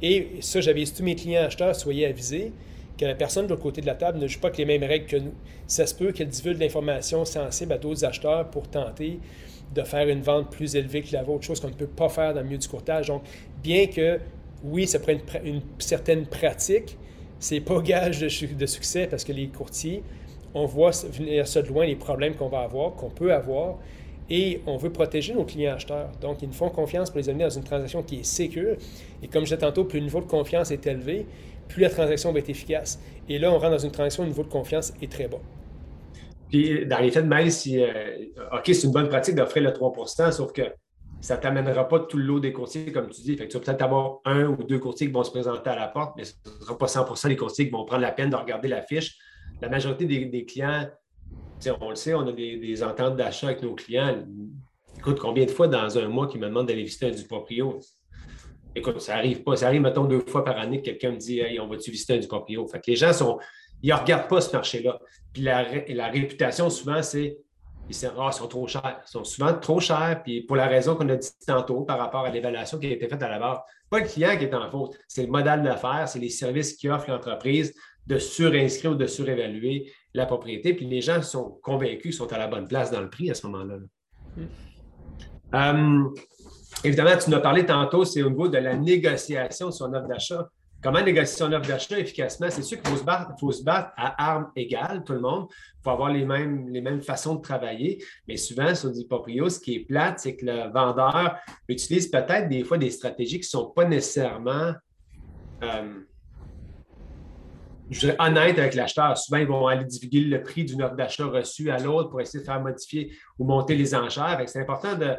Et 0.00 0.36
ça, 0.40 0.60
j'avais 0.60 0.84
tous 0.84 1.02
mes 1.02 1.16
clients 1.16 1.42
acheteurs, 1.42 1.74
soyez 1.74 2.06
avisés 2.06 2.52
que 2.98 3.04
la 3.04 3.14
personne 3.14 3.46
de 3.46 3.50
l'autre 3.50 3.62
côté 3.62 3.80
de 3.80 3.86
la 3.86 3.94
table 3.94 4.18
ne 4.18 4.26
joue 4.26 4.40
pas 4.40 4.48
avec 4.48 4.58
les 4.58 4.64
mêmes 4.64 4.84
règles 4.84 5.06
que 5.06 5.16
nous. 5.16 5.32
Ça 5.66 5.86
se 5.86 5.94
peut 5.94 6.12
qu'elle 6.12 6.28
divulgue 6.28 6.60
l'information 6.60 7.24
sensible 7.24 7.72
à 7.72 7.78
d'autres 7.78 8.04
acheteurs 8.04 8.48
pour 8.50 8.68
tenter 8.68 9.18
de 9.74 9.82
faire 9.82 10.08
une 10.08 10.20
vente 10.20 10.50
plus 10.50 10.76
élevée 10.76 11.02
que 11.02 11.12
la 11.12 11.22
vôtre, 11.22 11.44
chose 11.44 11.60
qu'on 11.60 11.68
ne 11.68 11.74
peut 11.74 11.86
pas 11.86 12.08
faire 12.08 12.34
dans 12.34 12.40
le 12.40 12.46
milieu 12.46 12.58
du 12.58 12.68
courtage. 12.68 13.06
Donc, 13.06 13.22
bien 13.62 13.86
que, 13.86 14.20
oui, 14.62 14.86
ça 14.86 14.98
prend 14.98 15.12
une, 15.44 15.62
certaine 15.78 16.26
pratique, 16.26 16.96
c'est 17.38 17.60
pas 17.60 17.80
gage 17.82 18.20
de, 18.20 18.54
de, 18.54 18.66
succès 18.66 19.06
parce 19.06 19.24
que 19.24 19.32
les 19.32 19.48
courtiers, 19.48 20.02
on 20.54 20.66
voit 20.66 20.90
venir 21.10 21.48
ça 21.48 21.62
de 21.62 21.68
loin 21.68 21.86
les 21.86 21.96
problèmes 21.96 22.34
qu'on 22.34 22.48
va 22.48 22.60
avoir, 22.60 22.94
qu'on 22.94 23.08
peut 23.08 23.32
avoir, 23.32 23.78
et 24.30 24.60
on 24.66 24.76
veut 24.76 24.90
protéger 24.90 25.34
nos 25.34 25.44
clients 25.44 25.74
acheteurs. 25.74 26.10
Donc, 26.20 26.42
ils 26.42 26.48
nous 26.48 26.54
font 26.54 26.70
confiance 26.70 27.10
pour 27.10 27.18
les 27.18 27.28
amener 27.28 27.44
dans 27.44 27.50
une 27.50 27.64
transaction 27.64 28.02
qui 28.02 28.20
est 28.20 28.24
sécure. 28.24 28.76
Et 29.22 29.28
comme 29.28 29.42
je 29.42 29.54
disais 29.54 29.58
tantôt, 29.58 29.84
plus 29.84 29.98
le 29.98 30.06
niveau 30.06 30.20
de 30.20 30.26
confiance 30.26 30.70
est 30.70 30.86
élevé, 30.86 31.26
plus 31.68 31.82
la 31.82 31.90
transaction 31.90 32.32
va 32.32 32.38
être 32.38 32.50
efficace. 32.50 33.00
Et 33.28 33.38
là, 33.38 33.50
on 33.50 33.58
rentre 33.58 33.70
dans 33.70 33.78
une 33.78 33.90
transaction 33.90 34.22
où 34.22 34.26
le 34.26 34.30
niveau 34.30 34.42
de 34.42 34.48
confiance 34.48 34.92
est 35.00 35.10
très 35.10 35.28
bas. 35.28 35.40
Puis, 36.48 36.84
dans 36.86 36.98
les 36.98 37.10
faits 37.10 37.24
de 37.24 37.28
mail, 37.28 37.50
si, 37.50 37.82
euh, 37.82 37.88
OK, 38.52 38.62
c'est 38.66 38.82
une 38.82 38.92
bonne 38.92 39.08
pratique 39.08 39.34
d'offrir 39.34 39.62
le 39.62 39.70
3% 39.70 40.32
sauf 40.32 40.52
que 40.52 40.62
ça 41.22 41.36
ne 41.36 41.40
t'amènera 41.40 41.88
pas 41.88 42.00
tout 42.00 42.18
le 42.18 42.24
lot 42.24 42.40
des 42.40 42.52
courtiers, 42.52 42.90
comme 42.90 43.08
tu 43.08 43.22
dis. 43.22 43.36
Fait 43.36 43.46
que 43.46 43.52
tu 43.52 43.56
vas 43.56 43.64
peut-être 43.64 43.82
avoir 43.82 44.18
un 44.24 44.46
ou 44.46 44.62
deux 44.64 44.80
courtiers 44.80 45.06
qui 45.06 45.12
vont 45.12 45.22
se 45.22 45.30
présenter 45.30 45.70
à 45.70 45.76
la 45.76 45.86
porte, 45.86 46.14
mais 46.16 46.24
ce 46.24 46.34
ne 46.44 46.64
sera 46.64 46.76
pas 46.76 46.86
100% 46.86 47.28
des 47.28 47.36
courtiers 47.36 47.66
qui 47.66 47.70
vont 47.70 47.84
prendre 47.84 48.02
la 48.02 48.10
peine 48.10 48.28
de 48.28 48.36
regarder 48.36 48.68
la 48.68 48.82
fiche. 48.82 49.16
La 49.60 49.68
majorité 49.68 50.04
des, 50.04 50.44
clients, 50.44 50.88
on 51.80 51.90
le 51.90 51.94
sait, 51.94 52.14
on 52.14 52.26
a 52.26 52.32
des, 52.32 52.82
ententes 52.82 53.16
d'achat 53.16 53.46
avec 53.46 53.62
nos 53.62 53.74
clients. 53.74 54.26
Écoute, 54.98 55.20
combien 55.20 55.44
de 55.46 55.50
fois 55.50 55.68
dans 55.68 55.96
un 55.96 56.08
mois 56.08 56.26
qu'ils 56.26 56.40
me 56.40 56.48
demandent 56.48 56.66
d'aller 56.66 56.82
visiter 56.82 57.06
un 57.06 57.10
du 57.12 57.22
proprio? 57.22 57.78
Écoute, 58.74 59.00
ça 59.00 59.16
arrive 59.16 59.42
pas. 59.42 59.56
Ça 59.56 59.66
arrive, 59.66 59.82
mettons, 59.82 60.04
deux 60.04 60.20
fois 60.20 60.44
par 60.44 60.58
année 60.58 60.80
que 60.80 60.86
quelqu'un 60.86 61.12
me 61.12 61.16
dit 61.16 61.40
Hey, 61.40 61.60
on 61.60 61.68
va-tu 61.68 61.90
visiter 61.90 62.14
un 62.14 62.18
du 62.18 62.28
proprio? 62.28 62.66
Fait 62.66 62.80
que 62.80 62.90
les 62.90 62.96
gens 62.96 63.12
sont. 63.12 63.38
Ils 63.82 63.90
ne 63.90 63.98
regardent 63.98 64.28
pas 64.28 64.40
ce 64.40 64.52
marché-là. 64.52 64.98
Puis 65.32 65.42
la, 65.42 65.64
la 65.88 66.08
réputation, 66.08 66.70
souvent, 66.70 67.02
c'est 67.02 67.38
ils, 67.88 68.10
ah, 68.18 68.32
sont 68.32 68.48
trop 68.48 68.66
chers. 68.66 69.00
Ils 69.06 69.10
sont 69.10 69.24
souvent 69.24 69.52
trop 69.54 69.80
chers. 69.80 70.22
Puis 70.22 70.42
pour 70.42 70.56
la 70.56 70.66
raison 70.66 70.94
qu'on 70.94 71.08
a 71.08 71.16
dit 71.16 71.28
tantôt 71.46 71.82
par 71.82 71.98
rapport 71.98 72.24
à 72.24 72.30
l'évaluation 72.30 72.78
qui 72.78 72.86
a 72.86 72.90
été 72.90 73.08
faite 73.08 73.22
à 73.22 73.28
la 73.28 73.38
base, 73.38 73.58
pas 73.90 74.00
le 74.00 74.06
client 74.06 74.36
qui 74.38 74.44
est 74.44 74.54
en 74.54 74.70
faute, 74.70 74.96
c'est 75.08 75.22
le 75.22 75.30
modèle 75.30 75.62
d'affaires, 75.62 76.08
c'est 76.08 76.18
les 76.18 76.30
services 76.30 76.76
qu'offre 76.80 77.10
l'entreprise 77.10 77.74
de 78.06 78.18
surinscrire 78.18 78.92
ou 78.92 78.94
de 78.94 79.06
surévaluer 79.06 79.92
la 80.14 80.26
propriété. 80.26 80.74
Puis 80.74 80.86
les 80.86 81.00
gens 81.00 81.22
sont 81.22 81.58
convaincus 81.62 82.02
qu'ils 82.02 82.12
sont 82.14 82.32
à 82.32 82.38
la 82.38 82.46
bonne 82.46 82.66
place 82.66 82.90
dans 82.90 83.00
le 83.00 83.10
prix 83.10 83.30
à 83.30 83.34
ce 83.34 83.46
moment-là. 83.46 83.76
Mm. 84.36 84.42
Hum, 85.54 86.14
Évidemment, 86.84 87.16
tu 87.16 87.30
nous 87.30 87.36
as 87.36 87.40
parlé 87.40 87.64
tantôt, 87.64 88.04
c'est 88.04 88.22
au 88.22 88.30
niveau 88.30 88.48
de 88.48 88.58
la 88.58 88.76
négociation 88.76 89.66
de 89.68 89.72
son 89.72 89.92
offre 89.94 90.08
d'achat. 90.08 90.48
Comment 90.82 91.00
négocier 91.00 91.36
son 91.38 91.52
offre 91.52 91.68
d'achat 91.68 91.96
efficacement? 91.96 92.48
C'est 92.50 92.62
sûr 92.62 92.82
qu'il 92.82 92.90
faut 92.90 93.52
se 93.52 93.62
battre, 93.62 93.92
à 93.96 94.32
armes 94.32 94.50
égales, 94.56 95.04
tout 95.04 95.12
le 95.12 95.20
monde. 95.20 95.46
Il 95.50 95.82
faut 95.84 95.90
avoir 95.90 96.12
les 96.12 96.24
mêmes, 96.24 96.68
les 96.70 96.80
mêmes 96.80 97.00
façons 97.00 97.36
de 97.36 97.40
travailler. 97.40 98.02
Mais 98.26 98.36
souvent, 98.36 98.74
sur 98.74 98.92
du 98.92 99.06
proprio, 99.06 99.48
ce 99.48 99.60
qui 99.60 99.76
est 99.76 99.80
plate, 99.86 100.18
c'est 100.18 100.34
que 100.34 100.44
le 100.44 100.72
vendeur 100.72 101.36
utilise 101.68 102.08
peut-être 102.08 102.48
des 102.48 102.64
fois 102.64 102.78
des 102.78 102.90
stratégies 102.90 103.38
qui 103.38 103.46
ne 103.46 103.60
sont 103.60 103.70
pas 103.70 103.84
nécessairement 103.84 104.72
euh, 105.62 106.00
je 107.90 108.08
avec 108.08 108.74
l'acheteur. 108.74 109.16
Souvent, 109.18 109.36
ils 109.36 109.46
vont 109.46 109.66
aller 109.66 109.84
divulguer 109.84 110.20
le 110.20 110.42
prix 110.42 110.64
d'une 110.64 110.82
offre 110.82 110.96
d'achat 110.96 111.26
reçue 111.26 111.70
à 111.70 111.78
l'autre 111.78 112.10
pour 112.10 112.20
essayer 112.20 112.40
de 112.40 112.44
faire 112.44 112.60
modifier 112.60 113.12
ou 113.38 113.44
monter 113.44 113.76
les 113.76 113.94
enchères. 113.94 114.42
C'est 114.46 114.60
important 114.60 114.96
de, 114.96 115.14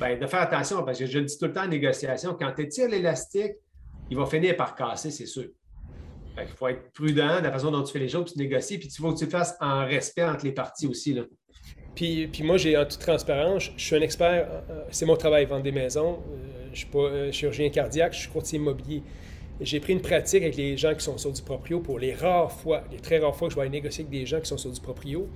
ben, 0.00 0.18
de 0.18 0.26
faire 0.26 0.40
attention, 0.40 0.82
parce 0.84 0.98
que 0.98 1.06
je 1.06 1.18
le 1.18 1.24
dis 1.24 1.38
tout 1.38 1.46
le 1.46 1.52
temps 1.52 1.64
en 1.64 1.68
négociation, 1.68 2.36
quand 2.38 2.52
tu 2.56 2.68
tires 2.68 2.88
l'élastique, 2.88 3.52
il 4.10 4.16
va 4.16 4.26
finir 4.26 4.56
par 4.56 4.74
casser, 4.74 5.10
c'est 5.10 5.26
sûr. 5.26 5.48
il 6.38 6.46
faut 6.46 6.68
être 6.68 6.92
prudent 6.92 7.38
de 7.38 7.44
la 7.44 7.52
façon 7.52 7.70
dont 7.70 7.82
tu 7.82 7.92
fais 7.92 7.98
les 7.98 8.08
choses, 8.08 8.32
tu 8.32 8.38
négocies, 8.38 8.78
puis 8.78 8.88
il 8.88 9.00
faut 9.00 9.12
que 9.12 9.18
tu 9.18 9.24
le 9.24 9.30
fasses 9.30 9.56
en 9.60 9.84
respect 9.84 10.24
entre 10.24 10.44
les 10.44 10.52
parties 10.52 10.86
aussi. 10.86 11.14
Là. 11.14 11.22
Puis, 11.98 12.28
puis 12.28 12.44
moi, 12.44 12.58
j'ai 12.58 12.76
en 12.76 12.84
toute 12.84 13.00
transparence, 13.00 13.72
je 13.76 13.84
suis 13.84 13.96
un 13.96 14.00
expert, 14.02 14.46
euh, 14.48 14.60
euh, 14.70 14.84
c'est 14.92 15.04
mon 15.04 15.16
travail, 15.16 15.46
vendre 15.46 15.64
des 15.64 15.72
maisons. 15.72 16.20
Euh, 16.30 16.68
je 16.72 16.78
suis 16.78 16.86
pas 16.86 17.32
chirurgien 17.32 17.70
cardiaque, 17.70 18.12
je 18.12 18.20
suis 18.20 18.28
courtier 18.28 18.60
immobilier. 18.60 19.02
J'ai 19.60 19.80
pris 19.80 19.94
une 19.94 20.00
pratique 20.00 20.44
avec 20.44 20.56
les 20.56 20.76
gens 20.76 20.94
qui 20.94 21.04
sont 21.04 21.18
sur 21.18 21.32
du 21.32 21.42
proprio 21.42 21.80
pour 21.80 21.98
les 21.98 22.14
rares 22.14 22.52
fois, 22.52 22.84
les 22.92 22.98
très 22.98 23.18
rares 23.18 23.34
fois 23.34 23.48
que 23.48 23.54
je 23.54 23.58
vais 23.58 23.68
négocier 23.68 24.04
avec 24.04 24.16
des 24.16 24.26
gens 24.26 24.40
qui 24.40 24.46
sont 24.46 24.58
sur 24.58 24.70
du 24.70 24.80
proprio. 24.80 25.28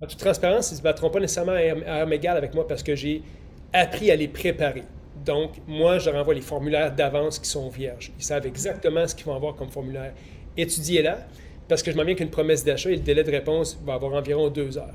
En 0.00 0.06
toute 0.06 0.20
transparence, 0.20 0.70
ils 0.70 0.74
ne 0.74 0.78
se 0.78 0.82
battront 0.82 1.10
pas 1.10 1.18
nécessairement 1.18 1.56
à 1.56 2.00
armes 2.00 2.12
égales 2.12 2.36
avec 2.36 2.54
moi 2.54 2.68
parce 2.68 2.84
que 2.84 2.94
j'ai 2.94 3.20
appris 3.72 4.12
à 4.12 4.16
les 4.16 4.28
préparer. 4.28 4.84
Donc, 5.24 5.56
moi, 5.66 5.98
je 5.98 6.08
leur 6.08 6.20
envoie 6.20 6.34
les 6.34 6.40
formulaires 6.40 6.94
d'avance 6.94 7.40
qui 7.40 7.48
sont 7.48 7.68
vierges. 7.68 8.12
Ils 8.16 8.22
savent 8.22 8.46
exactement 8.46 9.08
ce 9.08 9.16
qu'ils 9.16 9.26
vont 9.26 9.34
avoir 9.34 9.56
comme 9.56 9.70
formulaire. 9.70 10.12
Étudiez-la, 10.56 11.26
parce 11.66 11.82
que 11.82 11.90
je 11.90 11.96
m'en 11.96 12.04
viens 12.04 12.14
qu'une 12.14 12.30
promesse 12.30 12.64
d'achat 12.64 12.90
et 12.90 12.96
le 12.96 13.02
délai 13.02 13.24
de 13.24 13.30
réponse 13.32 13.76
va 13.84 13.94
avoir 13.94 14.12
environ 14.14 14.48
deux 14.50 14.78
heures. 14.78 14.94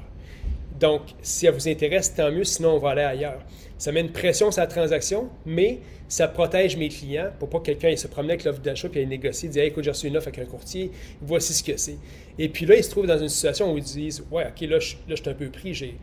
Donc, 0.80 1.02
si 1.22 1.46
elle 1.46 1.54
vous 1.54 1.68
intéresse, 1.68 2.14
tant 2.14 2.32
mieux, 2.32 2.44
sinon 2.44 2.76
on 2.76 2.78
va 2.80 2.92
aller 2.92 3.02
ailleurs. 3.02 3.40
Ça 3.78 3.92
met 3.92 4.02
une 4.02 4.12
pression 4.12 4.52
sur 4.52 4.62
la 4.62 4.68
transaction, 4.68 5.30
mais 5.46 5.80
ça 6.08 6.28
protège 6.28 6.78
mes 6.78 6.90
clients 6.90 7.32
pour 7.40 7.50
pas 7.50 7.60
que 7.60 7.66
quelqu'un 7.66 7.96
se 7.96 8.08
promène 8.08 8.32
avec 8.32 8.44
l'offre 8.44 8.62
d'achat 8.62 8.88
puis 8.88 9.00
aille 9.00 9.08
négocier, 9.08 9.50
dire 9.50 9.64
écoute, 9.64 9.84
j'ai 9.84 9.92
reçu 9.92 10.08
une 10.08 10.18
offre 10.18 10.28
avec 10.28 10.40
un 10.40 10.46
courtier, 10.46 10.92
voici 11.22 11.54
ce 11.54 11.64
que 11.64 11.76
c'est. 11.78 11.98
Et 12.38 12.50
puis 12.50 12.66
là, 12.66 12.76
ils 12.76 12.84
se 12.84 12.90
trouvent 12.90 13.08
dans 13.08 13.18
une 13.18 13.30
situation 13.30 13.74
où 13.74 13.78
ils 13.78 13.84
disent 13.84 14.24
ouais, 14.32 14.46
ok, 14.46 14.62
là, 14.70 14.80
je, 14.80 14.96
suis 15.16 15.30
un 15.30 15.34
peu 15.34 15.50
pris, 15.50 15.74
j'ai 15.74 15.98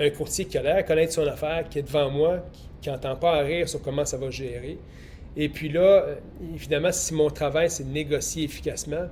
un 0.00 0.10
courtier 0.10 0.44
qui 0.44 0.56
a 0.58 0.62
l'air 0.62 0.76
à 0.76 0.82
connaître 0.82 1.12
son 1.12 1.26
affaire, 1.26 1.68
qui 1.68 1.80
est 1.80 1.82
devant 1.82 2.10
moi, 2.10 2.44
qui 2.80 2.88
n'entend 2.88 3.16
pas 3.16 3.36
à 3.36 3.40
rire 3.40 3.68
sur 3.68 3.82
comment 3.82 4.04
ça 4.04 4.16
va 4.16 4.30
gérer. 4.30 4.78
Et 5.36 5.48
puis 5.48 5.68
là, 5.68 5.80
euh, 5.80 6.14
évidemment, 6.54 6.92
si 6.92 7.14
mon 7.14 7.30
travail, 7.30 7.70
c'est 7.70 7.84
de 7.84 7.92
négocier 7.92 8.44
efficacement, 8.44 9.08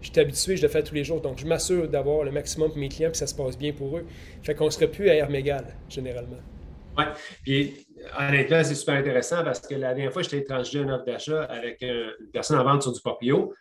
je 0.00 0.10
suis 0.10 0.20
habitué, 0.20 0.56
je 0.56 0.62
le 0.62 0.68
fais 0.68 0.82
tous 0.82 0.94
les 0.94 1.04
jours. 1.04 1.20
Donc, 1.20 1.38
je 1.38 1.46
m'assure 1.46 1.88
d'avoir 1.88 2.24
le 2.24 2.30
maximum 2.30 2.68
pour 2.70 2.78
mes 2.78 2.88
clients, 2.88 3.10
que 3.10 3.16
ça 3.16 3.26
se 3.26 3.34
passe 3.34 3.58
bien 3.58 3.72
pour 3.72 3.98
eux. 3.98 4.06
Fait 4.42 4.54
qu'on 4.54 4.66
ne 4.66 4.70
serait 4.70 4.90
plus 4.90 5.10
à 5.10 5.24
armes 5.24 5.34
égales, 5.34 5.74
généralement. 5.88 6.38
Oui. 6.96 7.04
Puis, 7.42 7.86
honnêtement, 8.18 8.62
c'est 8.64 8.74
super 8.74 8.94
intéressant 8.94 9.42
parce 9.44 9.60
que 9.60 9.74
la 9.74 9.94
dernière 9.94 10.12
fois, 10.12 10.22
j'étais 10.22 10.38
étranger 10.38 10.80
une 10.80 10.90
offre 10.90 11.04
d'achat 11.04 11.42
avec 11.44 11.82
une 11.82 12.12
personne 12.32 12.58
en 12.58 12.64
vente 12.64 12.82
sur 12.82 12.92
du 12.92 13.00
proprio. 13.00 13.52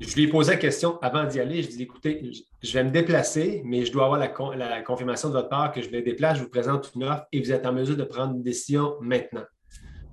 je 0.00 0.14
lui 0.14 0.24
ai 0.24 0.28
posé 0.28 0.52
la 0.52 0.58
question 0.58 0.98
avant 1.00 1.24
d'y 1.24 1.40
aller. 1.40 1.62
Je 1.62 1.68
lui 1.68 1.74
ai 1.74 1.76
dit, 1.78 1.82
écoutez, 1.82 2.30
je 2.62 2.72
vais 2.72 2.84
me 2.84 2.90
déplacer, 2.90 3.62
mais 3.64 3.84
je 3.84 3.92
dois 3.92 4.04
avoir 4.04 4.18
la, 4.18 4.82
confirmation 4.82 5.28
de 5.28 5.34
votre 5.34 5.48
part 5.48 5.72
que 5.72 5.82
je 5.82 5.90
me 5.90 6.00
déplace, 6.02 6.38
je 6.38 6.42
vous 6.42 6.50
présente 6.50 6.90
une 6.94 7.04
offre 7.04 7.26
et 7.32 7.40
vous 7.40 7.52
êtes 7.52 7.66
en 7.66 7.72
mesure 7.72 7.96
de 7.96 8.04
prendre 8.04 8.34
une 8.34 8.42
décision 8.42 8.94
maintenant. 9.00 9.44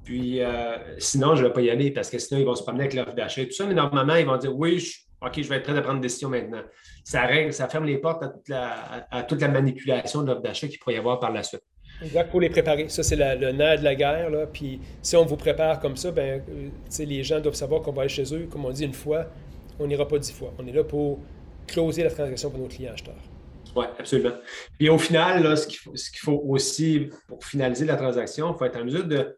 Puis 0.04 0.42
euh, 0.42 0.78
sinon, 1.00 1.36
je 1.36 1.42
ne 1.42 1.48
vais 1.48 1.54
pas 1.54 1.62
y 1.62 1.70
aller 1.70 1.92
parce 1.92 2.10
que 2.10 2.20
sinon, 2.20 2.40
ils 2.40 2.46
vont 2.46 2.56
se 2.56 2.62
promener 2.62 2.84
avec 2.84 2.94
l'offre 2.94 3.16
d'achat 3.16 3.42
et 3.42 3.48
tout 3.48 3.56
ça. 3.56 3.66
Mais 3.66 3.74
normalement, 3.74 4.16
ils 4.16 4.26
vont 4.26 4.38
dire 4.38 4.56
oui, 4.56 4.80
OK, 5.22 5.42
je 5.42 5.48
vais 5.48 5.58
être 5.58 5.64
prêt 5.64 5.78
à 5.78 5.82
prendre 5.82 5.96
une 5.96 6.02
décision 6.02 6.30
maintenant. 6.30 6.62
Ça, 7.04 7.26
règle, 7.26 7.54
ça 7.54 7.68
ferme 7.68 7.86
les 7.86 7.98
portes 7.98 8.24
à 8.24 9.24
toute 9.24 9.42
la, 9.42 9.48
manipulation 9.48 10.22
de 10.22 10.28
l'offre 10.28 10.42
d'achat 10.42 10.68
qu'il 10.68 10.80
pourrait 10.80 10.96
y 10.96 10.98
avoir 10.98 11.20
par 11.20 11.32
la 11.32 11.44
suite. 11.44 11.64
Exact, 12.04 12.30
pour 12.30 12.42
les 12.42 12.50
préparer. 12.50 12.90
Ça, 12.90 13.04
c'est 13.04 13.16
le 13.16 13.52
nerf 13.52 13.80
de 13.80 13.84
la 13.84 13.96
guerre. 13.96 14.30
Là. 14.30 14.46
Puis 14.46 14.80
si 15.02 15.16
on 15.16 15.26
vous 15.26 15.38
prépare 15.38 15.80
comme 15.80 15.96
ça, 15.96 16.12
ben, 16.12 16.44
euh, 16.50 17.06
les 17.06 17.24
gens 17.24 17.40
doivent 17.40 17.56
savoir 17.56 17.82
qu'on 17.82 17.94
va 17.94 18.02
aller 18.02 18.10
chez 18.10 18.36
eux, 18.36 18.48
comme 18.52 18.66
on 18.66 18.72
dit 18.72 18.84
une 18.84 18.94
fois, 18.94 19.28
on 19.80 19.88
n'ira 19.88 20.08
pas 20.08 20.20
dix 20.20 20.34
fois. 20.34 20.54
On 20.60 20.68
est 20.68 20.74
là 20.74 20.84
pour 20.84 21.20
closer 21.68 22.04
la 22.04 22.12
transaction 22.12 22.50
pour 22.50 22.60
nos 22.60 22.68
clients 22.68 22.94
acheteurs. 22.94 23.16
Oui, 23.76 23.86
absolument. 24.00 24.36
Puis 24.78 24.90
au 24.90 24.98
final, 24.98 25.58
ce 25.58 25.68
qu'il 25.68 26.20
faut, 26.20 26.42
aussi, 26.48 27.10
pour 27.28 27.44
finaliser 27.44 27.86
la 27.86 27.96
transaction, 27.96 28.54
il 28.54 28.58
faut 28.58 28.66
être 28.66 28.78
en 28.78 28.86
mesure 28.86 29.06
de 29.06 29.38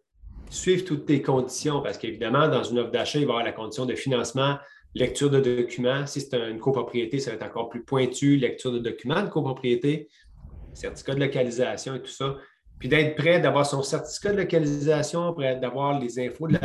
suivre 0.50 0.86
toutes 0.86 1.06
tes 1.06 1.22
conditions, 1.22 1.82
parce 1.82 1.98
qu'évidemment, 1.98 2.48
dans 2.48 2.64
une 2.64 2.80
offre 2.80 2.92
d'achat, 2.92 3.20
il 3.20 3.26
va 3.26 3.34
y 3.34 3.34
avoir 3.34 3.46
la 3.46 3.52
condition 3.52 3.86
de 3.86 3.96
financement, 3.96 4.58
lecture 4.98 5.30
de 5.30 5.39
documents. 5.39 6.06
Si 6.06 6.22
c'est 6.22 6.34
une 6.36 6.60
copropriété, 6.60 7.20
ça 7.20 7.32
va 7.32 7.36
être 7.36 7.46
encore 7.46 7.70
plus 7.70 7.84
pointu, 7.84 8.38
lecture 8.38 8.72
de 8.72 8.80
documents 8.80 9.24
de 9.24 9.30
copropriété, 9.30 10.10
certificat 10.74 11.16
de 11.16 11.20
localisation 11.20 11.96
et 11.96 12.01
tout 12.01 12.12
ça. 12.12 12.36
Puis 12.80 12.89
d'être 12.89 13.16
prêt 13.16 13.39
d'avoir 13.39 13.66
son 13.66 13.82
certificat 13.82 14.34
de 14.34 14.38
localisation, 14.38 15.32
d'avoir 15.32 16.00
les 16.00 16.20
infos 16.20 16.48
du 16.48 16.58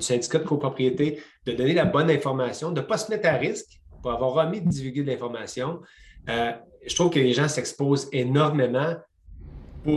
syndicat 0.00 0.38
de 0.38 0.44
copropriété, 0.44 1.20
de 1.46 1.52
donner 1.52 1.74
la 1.74 1.84
bonne 1.84 2.10
information, 2.10 2.70
de 2.70 2.80
ne 2.80 2.86
pas 2.86 2.98
se 2.98 3.10
mettre 3.10 3.28
à 3.28 3.32
risque 3.32 3.80
pour 4.02 4.12
avoir 4.12 4.32
remis 4.32 4.60
de 4.60 4.68
divulguer 4.68 5.02
de 5.02 5.10
l'information. 5.10 5.80
Euh, 6.28 6.52
je 6.86 6.94
trouve 6.94 7.10
que 7.10 7.18
les 7.18 7.32
gens 7.32 7.48
s'exposent 7.48 8.08
énormément 8.12 8.94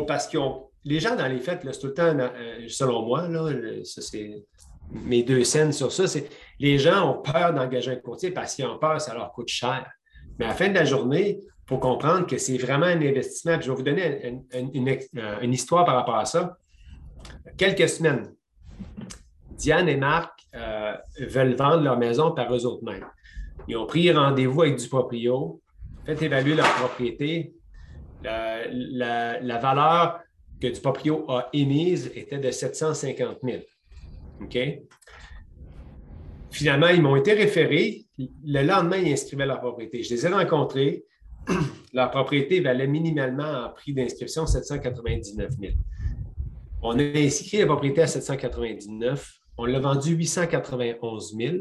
parce 0.07 0.27
qu'ils 0.27 0.39
ont. 0.39 0.69
Les 0.85 0.99
gens, 0.99 1.15
dans 1.15 1.27
les 1.27 1.39
faits, 1.39 1.61
c'est 1.63 1.79
tout 1.79 1.87
le 1.87 1.93
temps, 1.93 2.17
euh, 2.19 2.65
selon 2.67 3.03
moi, 3.03 3.29
là, 3.29 3.49
c'est 3.85 4.43
mes 4.93 5.23
deux 5.23 5.43
scènes 5.43 5.71
sur 5.71 5.91
ça, 5.91 6.07
c'est 6.07 6.29
les 6.59 6.77
gens 6.77 7.11
ont 7.11 7.21
peur 7.21 7.53
d'engager 7.53 7.91
un 7.91 7.95
courtier 7.95 8.31
parce 8.31 8.55
qu'ils 8.55 8.65
ont 8.65 8.77
peur, 8.77 9.01
ça 9.01 9.13
leur 9.13 9.31
coûte 9.31 9.49
cher. 9.49 9.89
Mais 10.37 10.45
à 10.45 10.49
la 10.49 10.53
fin 10.53 10.69
de 10.69 10.75
la 10.75 10.85
journée, 10.85 11.39
il 11.41 11.69
faut 11.69 11.77
comprendre 11.77 12.27
que 12.27 12.37
c'est 12.37 12.57
vraiment 12.57 12.85
un 12.85 13.01
investissement. 13.01 13.59
je 13.59 13.69
vais 13.69 13.75
vous 13.75 13.83
donner 13.83 14.41
euh, 14.55 15.37
une, 15.41 15.53
histoire 15.53 15.85
par 15.85 15.95
rapport 15.95 16.17
à 16.17 16.25
ça. 16.25 16.57
Quelques 17.57 17.87
semaines, 17.89 18.33
Diane 19.51 19.87
et 19.87 19.97
Marc 19.97 20.31
euh, 20.55 20.95
veulent 21.19 21.55
vendre 21.55 21.83
leur 21.83 21.97
maison 21.97 22.31
par 22.31 22.53
eux 22.53 22.65
autres 22.65 22.83
mêmes. 22.83 23.05
Ils 23.67 23.77
ont 23.77 23.85
pris 23.85 24.11
rendez-vous 24.11 24.63
avec 24.63 24.77
du 24.77 24.87
proprio, 24.87 25.61
fait 26.05 26.21
évaluer 26.21 26.55
leur 26.55 26.71
propriété. 26.75 27.53
La, 28.23 29.57
valeur 29.59 30.19
que 30.61 30.67
du 30.67 30.79
proprio 30.79 31.29
a 31.29 31.49
émise 31.53 32.11
était 32.15 32.39
de 32.39 32.51
750 32.51 33.39
000. 33.43 33.57
OK? 34.41 34.57
Finalement, 36.51 36.87
ils 36.87 37.01
m'ont 37.01 37.15
été 37.15 37.33
référés. 37.33 38.05
Le 38.17 38.61
lendemain, 38.63 38.97
ils 38.97 39.11
inscrivaient 39.11 39.45
leur 39.45 39.59
propriété. 39.59 40.03
Je 40.03 40.13
les 40.13 40.25
ai 40.25 40.29
rencontrés. 40.29 41.05
leur 41.93 42.11
propriété 42.11 42.61
valait 42.61 42.87
minimalement 42.87 43.65
en 43.65 43.69
prix 43.69 43.93
d'inscription 43.93 44.45
799 44.45 45.51
000. 45.59 45.73
On 46.81 46.97
a 46.99 47.03
inscrit 47.03 47.59
la 47.59 47.65
propriété 47.65 48.01
à 48.01 48.07
799 48.07 49.43
on 49.57 49.65
l'a 49.65 49.79
vendu 49.79 50.15
891 50.15 51.35
000. 51.35 51.55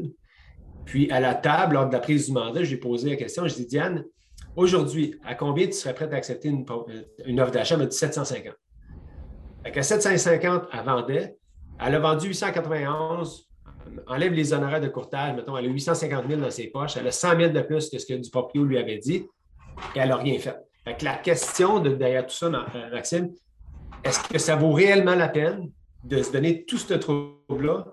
Puis 0.85 1.09
à 1.11 1.19
la 1.19 1.35
table, 1.35 1.75
lors 1.75 1.87
de 1.87 1.93
la 1.93 1.99
prise 1.99 2.27
du 2.27 2.33
mandat, 2.33 2.63
j'ai 2.63 2.77
posé 2.77 3.09
la 3.09 3.15
question. 3.15 3.47
Je 3.47 3.55
dis, 3.55 3.65
Diane, 3.65 4.03
aujourd'hui, 4.55 5.15
à 5.23 5.35
combien 5.35 5.65
tu 5.65 5.73
serais 5.73 5.93
prête 5.93 6.11
à 6.13 6.17
accepter 6.17 6.49
une, 6.49 7.39
offre 7.39 7.51
d'achat? 7.51 7.75
Elle 7.75 7.81
m'a 7.81 7.87
dit 7.87 7.95
750. 7.95 8.53
Fait 9.63 9.77
à 9.77 9.83
750, 9.83 10.63
elle 10.73 10.83
vendait. 10.83 11.37
Elle 11.79 11.95
a 11.95 11.99
vendu 11.99 12.27
891, 12.27 13.49
enlève 14.07 14.33
les 14.33 14.53
honoraires 14.53 14.81
de 14.81 14.87
courtage, 14.87 15.35
mettons, 15.35 15.57
elle 15.57 15.65
a 15.65 15.69
850 15.69 16.27
000 16.27 16.41
dans 16.41 16.51
ses 16.51 16.67
poches, 16.67 16.97
elle 16.97 17.07
a 17.07 17.11
100 17.11 17.37
000 17.37 17.51
de 17.51 17.61
plus 17.61 17.89
que 17.89 17.97
ce 17.97 18.05
que 18.05 18.13
du 18.13 18.29
proprio 18.29 18.63
lui 18.63 18.77
avait 18.77 18.97
dit, 18.97 19.27
et 19.95 19.99
elle 19.99 20.09
n'a 20.09 20.17
rien 20.17 20.39
fait. 20.39 20.55
fait 20.85 21.01
la 21.01 21.15
question 21.15 21.79
de, 21.79 21.89
derrière 21.93 22.25
tout 22.25 22.35
ça, 22.35 22.47
euh, 22.47 22.91
Maxime, 22.91 23.33
est-ce 24.03 24.19
que 24.27 24.37
ça 24.37 24.55
vaut 24.55 24.71
réellement 24.71 25.15
la 25.15 25.29
peine 25.29 25.71
de 26.03 26.21
se 26.21 26.31
donner 26.31 26.65
tout 26.65 26.77
ce 26.77 26.93
trouble-là 26.93 27.85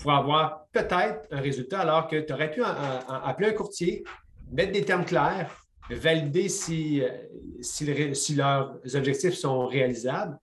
pour 0.00 0.12
avoir 0.12 0.66
peut-être 0.72 1.28
un 1.30 1.40
résultat 1.40 1.80
alors 1.80 2.08
que 2.08 2.20
tu 2.20 2.32
aurais 2.32 2.50
pu 2.50 2.62
appeler 2.64 3.48
un 3.48 3.52
courtier, 3.52 4.02
mettre 4.50 4.72
des 4.72 4.84
termes 4.84 5.04
clairs, 5.04 5.50
valider 5.90 6.48
si, 6.48 7.02
si, 7.60 8.34
leurs 8.34 8.74
objectifs 8.94 9.34
sont 9.34 9.66
réalisables, 9.66 10.36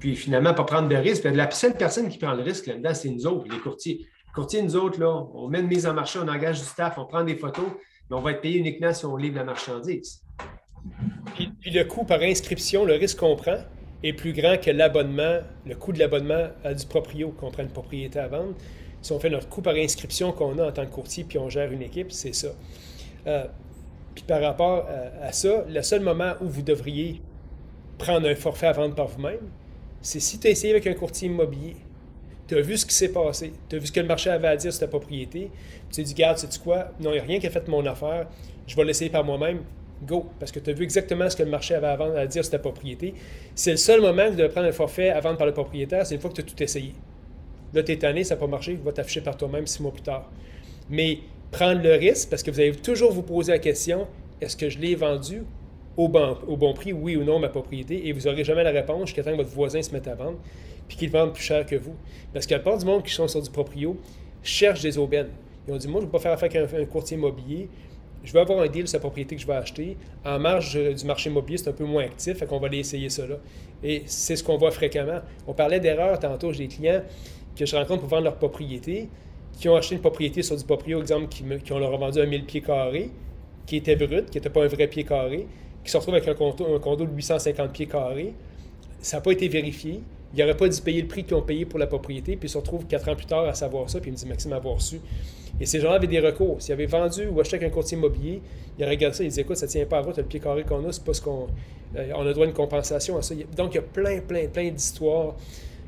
puis 0.00 0.16
finalement 0.16 0.54
pas 0.54 0.64
prendre 0.64 0.88
de 0.88 0.96
risque. 0.96 1.24
La 1.24 1.50
seule 1.50 1.74
personne 1.74 2.08
qui 2.08 2.18
prend 2.18 2.32
le 2.32 2.42
risque 2.42 2.66
là-dedans, 2.66 2.94
c'est 2.94 3.10
nous 3.10 3.26
autres, 3.26 3.46
les 3.50 3.58
courtiers. 3.58 3.98
Les 3.98 4.32
courtiers, 4.34 4.62
nous 4.62 4.76
autres, 4.76 4.98
là, 4.98 5.26
on 5.34 5.48
met 5.48 5.60
une 5.60 5.68
mise 5.68 5.86
en 5.86 5.94
marché, 5.94 6.18
on 6.20 6.28
engage 6.28 6.58
du 6.58 6.66
staff, 6.66 6.98
on 6.98 7.04
prend 7.04 7.22
des 7.22 7.36
photos, 7.36 7.66
mais 8.08 8.16
on 8.16 8.20
va 8.20 8.32
être 8.32 8.40
payé 8.40 8.58
uniquement 8.58 8.92
si 8.92 9.04
on 9.04 9.16
livre 9.16 9.36
la 9.36 9.44
marchandise. 9.44 10.22
Puis, 11.34 11.52
puis 11.60 11.70
le 11.70 11.84
coût 11.84 12.04
par 12.04 12.20
inscription, 12.22 12.84
le 12.84 12.94
risque 12.94 13.18
qu'on 13.18 13.36
prend, 13.36 13.58
est 14.02 14.12
plus 14.12 14.32
grand 14.32 14.56
que 14.58 14.70
l'abonnement, 14.70 15.40
le 15.66 15.74
coût 15.74 15.92
de 15.92 15.98
l'abonnement 15.98 16.48
à 16.64 16.74
du 16.74 16.86
proprio, 16.86 17.30
qu'on 17.30 17.50
prend 17.50 17.62
une 17.62 17.70
propriété 17.70 18.18
à 18.18 18.28
vendre. 18.28 18.54
Si 19.02 19.12
on 19.12 19.20
fait 19.20 19.30
notre 19.30 19.48
coût 19.48 19.62
par 19.62 19.74
inscription 19.74 20.32
qu'on 20.32 20.58
a 20.58 20.68
en 20.68 20.72
tant 20.72 20.86
que 20.86 20.90
courtier, 20.90 21.24
puis 21.24 21.38
on 21.38 21.48
gère 21.48 21.70
une 21.72 21.82
équipe, 21.82 22.12
c'est 22.12 22.34
ça. 22.34 22.48
Euh, 23.26 23.44
puis 24.14 24.24
par 24.24 24.40
rapport 24.40 24.86
à, 25.22 25.32
ça, 25.32 25.64
le 25.68 25.82
seul 25.82 26.00
moment 26.00 26.32
où 26.40 26.48
vous 26.48 26.62
devriez 26.62 27.20
prendre 27.98 28.28
un 28.28 28.34
forfait 28.34 28.66
à 28.66 28.72
vendre 28.72 28.94
par 28.94 29.08
vous-même, 29.08 29.50
c'est 30.02 30.20
si 30.20 30.38
tu 30.38 30.46
as 30.46 30.50
essayé 30.50 30.72
avec 30.72 30.86
un 30.86 30.94
courtier 30.94 31.28
immobilier, 31.28 31.76
tu 32.48 32.56
as 32.56 32.60
vu 32.60 32.76
ce 32.76 32.86
qui 32.86 32.94
s'est 32.94 33.10
passé, 33.10 33.52
tu 33.68 33.76
as 33.76 33.78
vu 33.78 33.86
ce 33.86 33.92
que 33.92 34.00
le 34.00 34.06
marché 34.06 34.30
avait 34.30 34.48
à 34.48 34.56
dire 34.56 34.72
sur 34.72 34.80
ta 34.80 34.88
propriété, 34.88 35.50
tu 35.90 35.96
t'es 35.96 36.02
dit, 36.02 36.14
garde, 36.14 36.38
sais-tu 36.38 36.58
quoi, 36.58 36.90
non, 37.00 37.10
il 37.10 37.14
n'y 37.14 37.18
a 37.20 37.22
rien 37.22 37.38
qui 37.38 37.46
a 37.46 37.50
fait 37.50 37.66
mon 37.68 37.84
affaire, 37.86 38.26
je 38.66 38.74
vais 38.76 38.84
l'essayer 38.84 39.10
par 39.10 39.24
moi-même, 39.24 39.62
go, 40.02 40.26
parce 40.38 40.50
que 40.50 40.58
tu 40.58 40.70
as 40.70 40.72
vu 40.72 40.84
exactement 40.84 41.28
ce 41.28 41.36
que 41.36 41.42
le 41.42 41.50
marché 41.50 41.74
avait 41.74 41.86
à, 41.86 41.96
vendre, 41.96 42.16
à 42.16 42.26
dire 42.26 42.44
sur 42.44 42.50
ta 42.50 42.58
propriété. 42.58 43.14
C'est 43.54 43.72
le 43.72 43.76
seul 43.76 44.00
moment 44.00 44.26
où 44.26 44.30
tu 44.30 44.36
dois 44.36 44.48
prendre 44.48 44.66
un 44.66 44.72
forfait 44.72 45.10
à 45.10 45.20
vendre 45.20 45.36
par 45.36 45.46
le 45.46 45.52
propriétaire, 45.52 46.06
c'est 46.06 46.14
une 46.14 46.20
fois 46.20 46.30
que 46.30 46.36
tu 46.36 46.40
as 46.40 46.44
tout 46.44 46.62
essayé. 46.62 46.94
Là, 47.72 47.82
tu 47.82 47.92
es 47.92 47.96
tanné, 47.96 48.24
ça 48.24 48.34
n'a 48.34 48.40
pas 48.40 48.46
marché, 48.46 48.78
va 48.82 48.92
t'afficher 48.92 49.20
par 49.20 49.36
toi-même 49.36 49.66
six 49.66 49.82
mois 49.82 49.92
plus 49.92 50.02
tard. 50.02 50.28
Mais 50.88 51.18
prendre 51.50 51.82
le 51.82 51.94
risque, 51.94 52.30
parce 52.30 52.42
que 52.42 52.50
vous 52.50 52.58
allez 52.58 52.74
toujours 52.74 53.12
vous 53.12 53.22
poser 53.22 53.52
la 53.52 53.58
question 53.58 54.08
est-ce 54.40 54.56
que 54.56 54.68
je 54.68 54.78
l'ai 54.78 54.94
vendu 54.94 55.42
au 56.04 56.56
bon, 56.56 56.74
prix, 56.74 56.92
oui 56.92 57.16
ou 57.16 57.24
non, 57.24 57.38
ma 57.38 57.48
propriété 57.48 58.08
Et 58.08 58.12
vous 58.12 58.28
n'aurez 58.28 58.44
jamais 58.44 58.64
la 58.64 58.70
réponse 58.70 59.06
jusqu'à 59.08 59.22
que 59.22 59.36
votre 59.36 59.50
voisin 59.50 59.82
se 59.82 59.92
mette 59.92 60.08
à 60.08 60.14
vendre 60.14 60.38
puis 60.88 60.96
qu'il 60.96 61.10
vende 61.10 61.32
plus 61.32 61.42
cher 61.42 61.64
que 61.66 61.76
vous. 61.76 61.94
Parce 62.32 62.46
que 62.46 62.54
la 62.54 62.60
part 62.60 62.76
du 62.76 62.84
monde 62.84 63.04
qui 63.04 63.12
sont 63.12 63.28
sur 63.28 63.40
du 63.40 63.50
proprio 63.50 63.96
cherche 64.42 64.82
des 64.82 64.98
aubaines. 64.98 65.30
Ils 65.68 65.74
ont 65.74 65.76
dit 65.76 65.86
Moi, 65.86 66.00
je 66.00 66.06
ne 66.06 66.10
vais 66.10 66.12
pas 66.12 66.18
faire 66.18 66.32
affaire 66.32 66.50
avec 66.50 66.74
un 66.74 66.84
courtier 66.84 67.16
immobilier 67.16 67.68
je 68.22 68.32
veux 68.32 68.40
avoir 68.40 68.60
un 68.60 68.68
deal 68.68 68.86
sur 68.86 68.96
la 68.96 69.00
propriété 69.00 69.36
que 69.36 69.42
je 69.42 69.46
vais 69.46 69.54
acheter. 69.54 69.96
En 70.24 70.38
marge 70.38 70.78
du 70.78 71.04
marché 71.06 71.30
immobilier, 71.30 71.58
c'est 71.58 71.70
un 71.70 71.74
peu 71.74 71.84
moins 71.84 72.04
actif, 72.04 72.36
fait 72.38 72.46
qu'on 72.46 72.58
va 72.58 72.66
aller 72.66 72.78
essayer 72.78 73.08
là. 73.08 73.36
Et 73.82 74.02
c'est 74.06 74.36
ce 74.36 74.44
qu'on 74.44 74.58
voit 74.58 74.70
fréquemment. 74.70 75.20
On 75.46 75.54
parlait 75.54 75.80
d'erreurs 75.80 76.18
tantôt, 76.18 76.52
j'ai 76.52 76.66
des 76.66 76.74
clients 76.74 77.02
que 77.56 77.64
je 77.64 77.76
rencontre 77.76 78.00
pour 78.00 78.08
vendre 78.08 78.24
leur 78.24 78.36
propriété, 78.36 79.08
qui 79.58 79.68
ont 79.68 79.76
acheté 79.76 79.94
une 79.94 80.00
propriété 80.00 80.42
sur 80.42 80.56
du 80.56 80.64
proprio, 80.64 81.00
exemple, 81.00 81.28
qui, 81.28 81.44
qui 81.64 81.72
ont 81.72 81.78
leur 81.78 81.96
vendu 81.96 82.20
un 82.20 82.26
1000 82.26 82.44
pieds 82.44 82.60
carrés, 82.60 83.10
qui 83.66 83.76
était 83.76 83.96
brut, 83.96 84.28
qui 84.30 84.36
n'était 84.36 84.50
pas 84.50 84.64
un 84.64 84.68
vrai 84.68 84.86
pied 84.86 85.04
carré, 85.04 85.46
qui 85.84 85.90
se 85.90 85.96
retrouve 85.96 86.14
avec 86.14 86.28
un 86.28 86.34
condo, 86.34 87.06
de 87.06 87.10
850 87.14 87.72
pieds 87.72 87.86
carrés. 87.86 88.34
Ça 89.00 89.16
n'a 89.16 89.20
pas 89.22 89.32
été 89.32 89.48
vérifié. 89.48 90.02
Il 90.34 90.40
n'aurait 90.40 90.56
pas 90.56 90.68
dû 90.68 90.80
payer 90.80 91.02
le 91.02 91.08
prix 91.08 91.24
qu'ils 91.24 91.34
ont 91.34 91.42
payé 91.42 91.64
pour 91.64 91.78
la 91.78 91.86
propriété, 91.86 92.36
puis 92.36 92.48
ils 92.48 92.52
se 92.52 92.58
retrouvent 92.58 92.86
quatre 92.86 93.08
ans 93.08 93.16
plus 93.16 93.26
tard 93.26 93.46
à 93.46 93.54
savoir 93.54 93.90
ça, 93.90 93.98
puis 93.98 94.10
il 94.10 94.12
me 94.12 94.16
dit 94.16 94.26
Maxime, 94.26 94.52
avoir 94.52 94.74
reçu 94.76 95.00
et 95.60 95.66
ces 95.66 95.80
gens-là 95.80 95.96
avaient 95.96 96.06
des 96.06 96.20
recours. 96.20 96.60
S'ils 96.60 96.72
avaient 96.72 96.86
vendu 96.86 97.26
ou 97.26 97.38
acheté 97.40 97.56
avec 97.56 97.70
un 97.70 97.74
courtier 97.74 97.98
immobilier, 97.98 98.40
ils 98.78 98.84
regardé 98.84 99.16
ça, 99.16 99.22
ils 99.22 99.28
disaient 99.28 99.42
écoute, 99.42 99.56
ça 99.56 99.66
ne 99.66 99.70
tient 99.70 99.84
pas 99.84 99.98
à 99.98 100.00
route, 100.00 100.16
le 100.16 100.24
pied 100.24 100.40
carré 100.40 100.64
qu'on 100.64 100.86
a, 100.88 100.92
c'est 100.92 101.04
pas 101.04 101.12
ce 101.12 101.20
qu'on. 101.20 101.48
Euh, 101.96 102.12
on 102.16 102.26
a 102.26 102.32
droit 102.32 102.46
à 102.46 102.48
une 102.48 102.54
compensation 102.54 103.18
à 103.18 103.22
ça. 103.22 103.34
Donc, 103.56 103.72
il 103.72 103.76
y 103.76 103.78
a 103.78 103.82
plein, 103.82 104.20
plein, 104.20 104.46
plein 104.46 104.70
d'histoires 104.70 105.34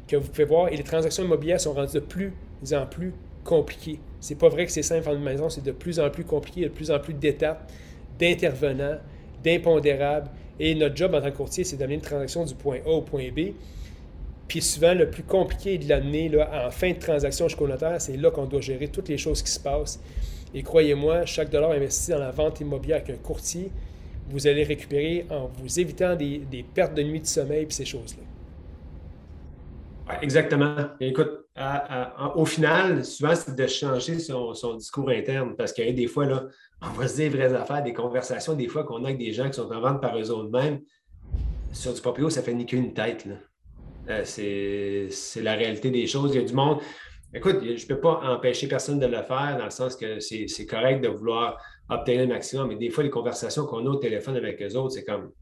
que 0.06 0.16
vous 0.16 0.28
pouvez 0.28 0.44
voir. 0.44 0.68
Et 0.68 0.76
les 0.76 0.82
transactions 0.82 1.24
immobilières 1.24 1.60
sont 1.60 1.72
rendues 1.72 1.94
de 1.94 2.00
plus 2.00 2.32
en 2.72 2.86
plus 2.86 3.14
compliquées. 3.44 3.98
C'est 4.20 4.34
pas 4.34 4.48
vrai 4.48 4.66
que 4.66 4.72
c'est 4.72 4.82
simple 4.82 5.08
en 5.08 5.14
une 5.14 5.22
maison, 5.22 5.48
c'est 5.48 5.64
de 5.64 5.72
plus 5.72 5.98
en 6.00 6.10
plus 6.10 6.24
compliqué, 6.24 6.62
de 6.62 6.68
plus 6.68 6.90
en 6.90 6.98
plus 6.98 7.14
d'étapes, 7.14 7.70
d'intervenants, 8.18 8.98
d'impondérables. 9.42 10.30
Et 10.60 10.74
notre 10.74 10.96
job 10.96 11.14
en 11.14 11.20
tant 11.20 11.30
que 11.30 11.36
courtier, 11.36 11.64
c'est 11.64 11.76
d'amener 11.76 11.94
une 11.94 12.00
transaction 12.00 12.44
du 12.44 12.54
point 12.54 12.78
A 12.86 12.90
au 12.90 13.02
point 13.02 13.30
B 13.34 13.52
puis 14.52 14.60
souvent, 14.60 14.92
le 14.92 15.08
plus 15.08 15.22
compliqué 15.22 15.78
de 15.78 15.88
l'amener 15.88 16.30
en 16.38 16.70
fin 16.70 16.90
de 16.90 16.98
transaction 16.98 17.48
jusqu'au 17.48 17.66
notaire, 17.66 17.98
c'est 18.02 18.18
là 18.18 18.30
qu'on 18.30 18.44
doit 18.44 18.60
gérer 18.60 18.88
toutes 18.88 19.08
les 19.08 19.16
choses 19.16 19.42
qui 19.42 19.50
se 19.50 19.58
passent. 19.58 19.98
Et 20.54 20.62
croyez-moi, 20.62 21.24
chaque 21.24 21.48
dollar 21.48 21.70
investi 21.70 22.10
dans 22.10 22.18
la 22.18 22.32
vente 22.32 22.60
immobilière 22.60 22.98
avec 22.98 23.08
un 23.08 23.22
courtier, 23.22 23.70
vous 24.28 24.46
allez 24.46 24.62
récupérer 24.64 25.24
en 25.30 25.50
vous 25.56 25.80
évitant 25.80 26.16
des, 26.16 26.42
pertes 26.74 26.94
de 26.94 27.02
nuit 27.02 27.20
de 27.20 27.26
sommeil 27.26 27.62
et 27.62 27.66
ces 27.70 27.86
choses-là. 27.86 28.22
Exactement. 30.20 30.76
Écoute, 31.00 31.30
au 32.34 32.44
final, 32.44 33.04
souvent, 33.04 33.34
c'est 33.34 33.54
de 33.54 33.66
changer 33.66 34.18
son, 34.18 34.76
discours 34.76 35.10
interne 35.10 35.54
parce 35.56 35.72
qu'il 35.72 35.86
y 35.86 35.88
a 35.88 35.92
des 35.92 36.06
fois, 36.06 36.26
là, 36.26 36.44
on 36.82 36.88
va 36.98 37.08
se 37.08 37.16
dire 37.16 37.30
vraies 37.30 37.54
affaires, 37.54 37.82
des 37.82 37.92
conversations, 37.92 38.54
des 38.54 38.68
fois 38.68 38.84
qu'on 38.84 39.04
a 39.04 39.08
avec 39.08 39.18
des 39.18 39.32
gens 39.32 39.48
qui 39.48 39.54
sont 39.54 39.70
en 39.70 39.80
vente 39.80 40.00
par 40.00 40.16
eux-mêmes. 40.18 40.80
Sur 41.72 41.94
du 41.94 42.00
proprio, 42.00 42.28
ça 42.28 42.42
fait 42.42 42.54
ni 42.54 42.66
qu'une 42.66 42.92
tête. 42.92 43.26
Euh, 44.08 44.22
c'est 44.24 45.42
la 45.42 45.54
réalité 45.54 45.90
des 45.90 46.06
choses. 46.06 46.34
Il 46.34 46.40
y 46.40 46.44
a 46.44 46.46
du 46.46 46.54
monde. 46.54 46.80
Écoute, 47.34 47.60
je 47.62 47.82
ne 47.82 47.88
peux 47.88 48.00
pas 48.00 48.20
empêcher 48.24 48.68
personne 48.68 48.98
de 48.98 49.06
le 49.06 49.22
faire 49.22 49.56
dans 49.58 49.64
le 49.64 49.70
sens 49.70 49.96
que 49.96 50.20
c'est 50.20 50.66
correct 50.66 51.02
de 51.02 51.08
vouloir 51.08 51.56
obtenir 51.88 52.22
le 52.22 52.26
maximum, 52.26 52.68
mais 52.68 52.76
des 52.76 52.90
fois, 52.90 53.04
les 53.04 53.10
conversations 53.10 53.64
qu'on 53.66 53.86
a 53.86 53.90
au 53.90 53.96
téléphone 53.96 54.36
avec 54.36 54.60
eux 54.60 54.76
autres, 54.76 54.94
c'est 54.94 55.04
comme, 55.04 55.32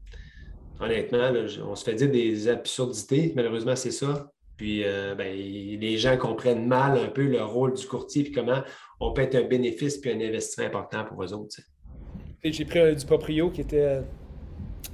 honnêtement, 0.79 1.31
on 1.67 1.75
se 1.75 1.83
fait 1.83 1.95
dire 1.95 2.09
des 2.09 2.47
absurdités. 2.47 3.33
Malheureusement, 3.35 3.75
c'est 3.75 3.91
ça. 3.91 4.31
Puis 4.57 4.83
euh, 4.83 5.15
ben, 5.15 5.35
les 5.35 5.97
gens 5.97 6.17
comprennent 6.17 6.67
mal 6.67 6.97
un 6.97 7.07
peu 7.07 7.23
le 7.23 7.43
rôle 7.43 7.73
du 7.73 7.85
courtier 7.85 8.23
puis 8.23 8.31
comment 8.31 8.61
on 8.99 9.11
peut 9.11 9.23
être 9.23 9.35
un 9.35 9.43
bénéfice 9.43 9.97
puis 9.97 10.11
un 10.11 10.21
investissement 10.21 10.65
important 10.65 11.03
pour 11.03 11.23
eux 11.23 11.33
autres. 11.33 11.61
J'ai 12.43 12.65
pris 12.65 12.95
du 12.95 13.05
proprio 13.05 13.49
qui 13.49 13.61
était, 13.61 14.01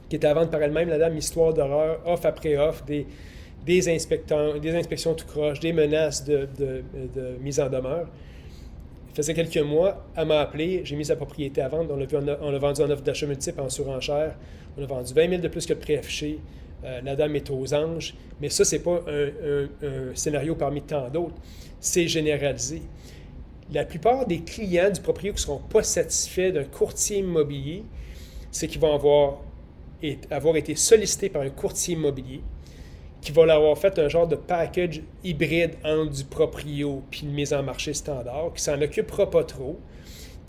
qui 0.10 0.18
était 0.18 0.28
à 0.28 0.34
vendre 0.34 0.50
par 0.50 0.62
elle-même, 0.62 0.90
la 0.90 0.98
dame, 0.98 1.16
histoire 1.18 1.54
d'horreur, 1.54 2.02
off 2.06 2.26
après 2.26 2.58
off, 2.58 2.84
des, 2.86 3.06
des, 3.66 3.88
inspecteurs, 3.90 4.60
des 4.60 4.76
inspections 4.76 5.14
tout 5.14 5.26
croche, 5.26 5.60
des 5.60 5.72
menaces 5.74 6.26
de, 6.26 6.48
mise 7.42 7.60
en 7.60 7.70
demeure. 7.70 8.08
Il 9.10 9.16
faisait 9.16 9.34
quelques 9.34 9.58
mois, 9.58 10.06
elle 10.16 10.28
m'a 10.28 10.42
appelé, 10.42 10.82
j'ai 10.84 10.96
mis 10.96 11.06
sa 11.06 11.16
propriété 11.16 11.62
à 11.62 11.70
vendre, 11.70 11.94
on 11.94 12.52
l'a 12.52 12.60
vendu 12.60 12.82
en 12.82 12.90
offre 12.90 13.02
d'achat 13.02 13.26
multiple 13.26 13.62
en 13.62 13.70
surenchère, 13.70 14.36
on 14.78 14.84
a 14.84 14.86
vendu 14.86 15.14
20 15.14 15.30
000 15.30 15.42
de 15.42 15.48
plus 15.48 15.66
que 15.66 15.74
le 15.74 15.80
prix 15.80 15.96
affiché. 15.96 16.40
Euh, 16.88 17.02
la 17.04 17.16
dame 17.16 17.36
est 17.36 17.50
aux 17.50 17.74
anges, 17.74 18.14
mais 18.40 18.50
ça, 18.50 18.64
ce 18.64 18.76
n'est 18.76 18.82
pas 18.82 19.04
un, 19.08 20.16
scénario 20.16 20.56
parmi 20.56 20.82
tant 20.82 21.10
d'autres. 21.10 21.36
C'est 21.80 22.08
généralisé. 22.08 22.82
La 23.74 23.84
plupart 23.84 24.26
des 24.26 24.40
clients 24.40 24.90
du 24.90 25.02
propriétaire 25.02 25.36
qui 25.36 25.42
ne 25.42 25.46
seront 25.46 25.68
pas 25.68 25.84
satisfaits 25.84 26.52
d'un 26.52 26.64
courtier 26.64 27.18
immobilier, 27.18 27.84
c'est 28.52 28.68
qu'ils 28.68 28.80
vont 28.80 28.94
avoir, 28.94 29.42
été 30.56 30.76
sollicités 30.76 31.30
par 31.30 31.42
un 31.42 31.50
courtier 31.50 31.96
immobilier 31.96 32.42
qui 33.20 33.32
va 33.34 33.46
leur 33.46 33.58
avoir 33.58 33.78
fait 33.78 34.00
un 34.00 34.08
genre 34.08 34.28
de 34.28 34.36
package 34.36 35.02
hybride 35.24 35.72
entre 35.84 36.12
du 36.12 36.24
proprio 36.24 37.04
puis 37.10 37.22
une 37.24 37.34
mise 37.34 37.54
en 37.54 37.64
marché 37.64 37.94
standard, 37.94 38.54
qui 38.56 38.64
s'en 38.64 38.80
occupera 38.82 39.30
pas 39.30 39.44
trop, 39.44 39.78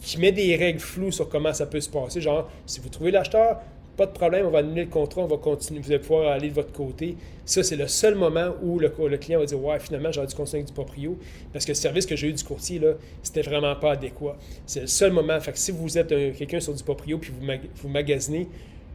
qui 0.01 0.19
met 0.19 0.31
des 0.31 0.55
règles 0.55 0.79
floues 0.79 1.11
sur 1.11 1.29
comment 1.29 1.53
ça 1.53 1.67
peut 1.67 1.81
se 1.81 1.91
passer. 1.91 2.21
Genre, 2.21 2.49
si 2.67 2.79
vous 2.79 2.89
trouvez 2.89 3.11
l'acheteur, 3.11 3.61
pas 3.99 4.07
de 4.07 4.13
problème, 4.13 4.47
on 4.47 4.51
va 4.51 4.61
annuler 4.61 4.85
le 4.85 4.91
contrat, 4.91 5.23
on 5.23 5.27
va 5.27 5.37
continuer, 5.39 5.81
vous 5.81 5.91
allez 5.91 5.99
pouvoir 5.99 6.31
aller 6.31 6.51
de 6.51 6.55
votre 6.55 6.73
côté. 6.73 7.17
Ça, 7.45 7.65
c'est 7.65 7.75
le 7.75 7.89
seul 7.89 8.15
moment 8.15 8.55
où 8.63 8.79
le, 8.79 8.89
client 9.19 9.41
va 9.41 9.45
dire 9.45 9.63
Ouais, 9.63 9.81
finalement, 9.81 10.13
j'aurais 10.13 10.29
dû 10.29 10.37
continuer 10.37 10.61
avec 10.61 10.69
du 10.69 10.73
proprio 10.73 11.19
parce 11.53 11.65
que 11.65 11.73
le 11.73 11.75
service 11.75 12.07
que 12.07 12.15
j'ai 12.15 12.29
eu 12.29 12.33
du 12.33 12.45
courtier, 12.45 12.79
là, 12.79 12.93
c'était 13.25 13.43
vraiment 13.43 13.75
pas 13.75 13.93
adéquat. 13.93 14.37
C'est 14.67 14.83
le 14.83 14.87
seul 14.87 15.13
moment. 15.13 15.39
Fait 15.41 15.51
que 15.51 15.59
si 15.59 15.73
vous 15.73 15.99
êtes 15.99 16.09
quelqu'un 16.09 16.61
sur 16.61 16.73
du 16.75 16.85
proprio 16.85 17.19
puis 17.19 17.33
vous, 17.39 17.45
vous 17.75 17.89
magasinez 17.89 18.49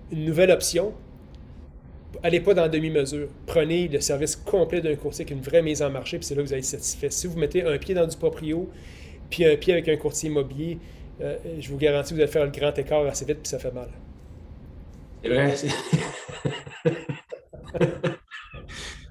une 0.10 0.24
nouvelle 0.24 0.52
option, 0.52 0.94
allez 2.24 2.40
pas 2.40 2.54
dans 2.54 2.70
demi-mesure. 2.70 3.28
Prenez 3.46 3.90
le 3.90 4.00
service 4.00 4.38
complet 4.38 4.80
d'un 4.80 4.96
courtier 4.96 5.26
avec 5.26 5.36
une 5.36 5.44
vraie 5.44 5.62
mise 5.62 5.82
en 5.82 5.90
marché, 5.90 6.18
puis 6.18 6.26
c'est 6.26 6.36
là 6.36 6.42
que 6.42 6.48
vous 6.48 6.54
allez 6.54 6.62
être 6.62 6.66
satisfait. 6.66 7.10
Si 7.10 7.28
vous 7.28 7.38
mettez 7.38 7.64
un 7.64 7.78
pied 7.78 7.94
dans 7.94 8.08
du 8.08 8.16
proprio, 8.16 8.70
puis 9.30 9.44
un 9.46 9.58
pied 9.58 9.74
avec 9.74 9.90
un 9.90 9.98
courtier 9.98 10.30
immobilier, 10.30 10.78
euh, 11.22 11.36
je 11.60 11.70
vous 11.70 11.78
garantis 11.78 12.12
que 12.12 12.16
vous 12.16 12.22
allez 12.22 12.32
faire 12.32 12.46
le 12.46 12.52
grand 12.52 12.78
écart 12.78 13.06
assez 13.06 13.26
vite, 13.26 13.40
puis 13.42 13.50
ça 13.50 13.60
fait 13.60 13.74
mal. 13.74 13.90
Vrai. 15.24 15.56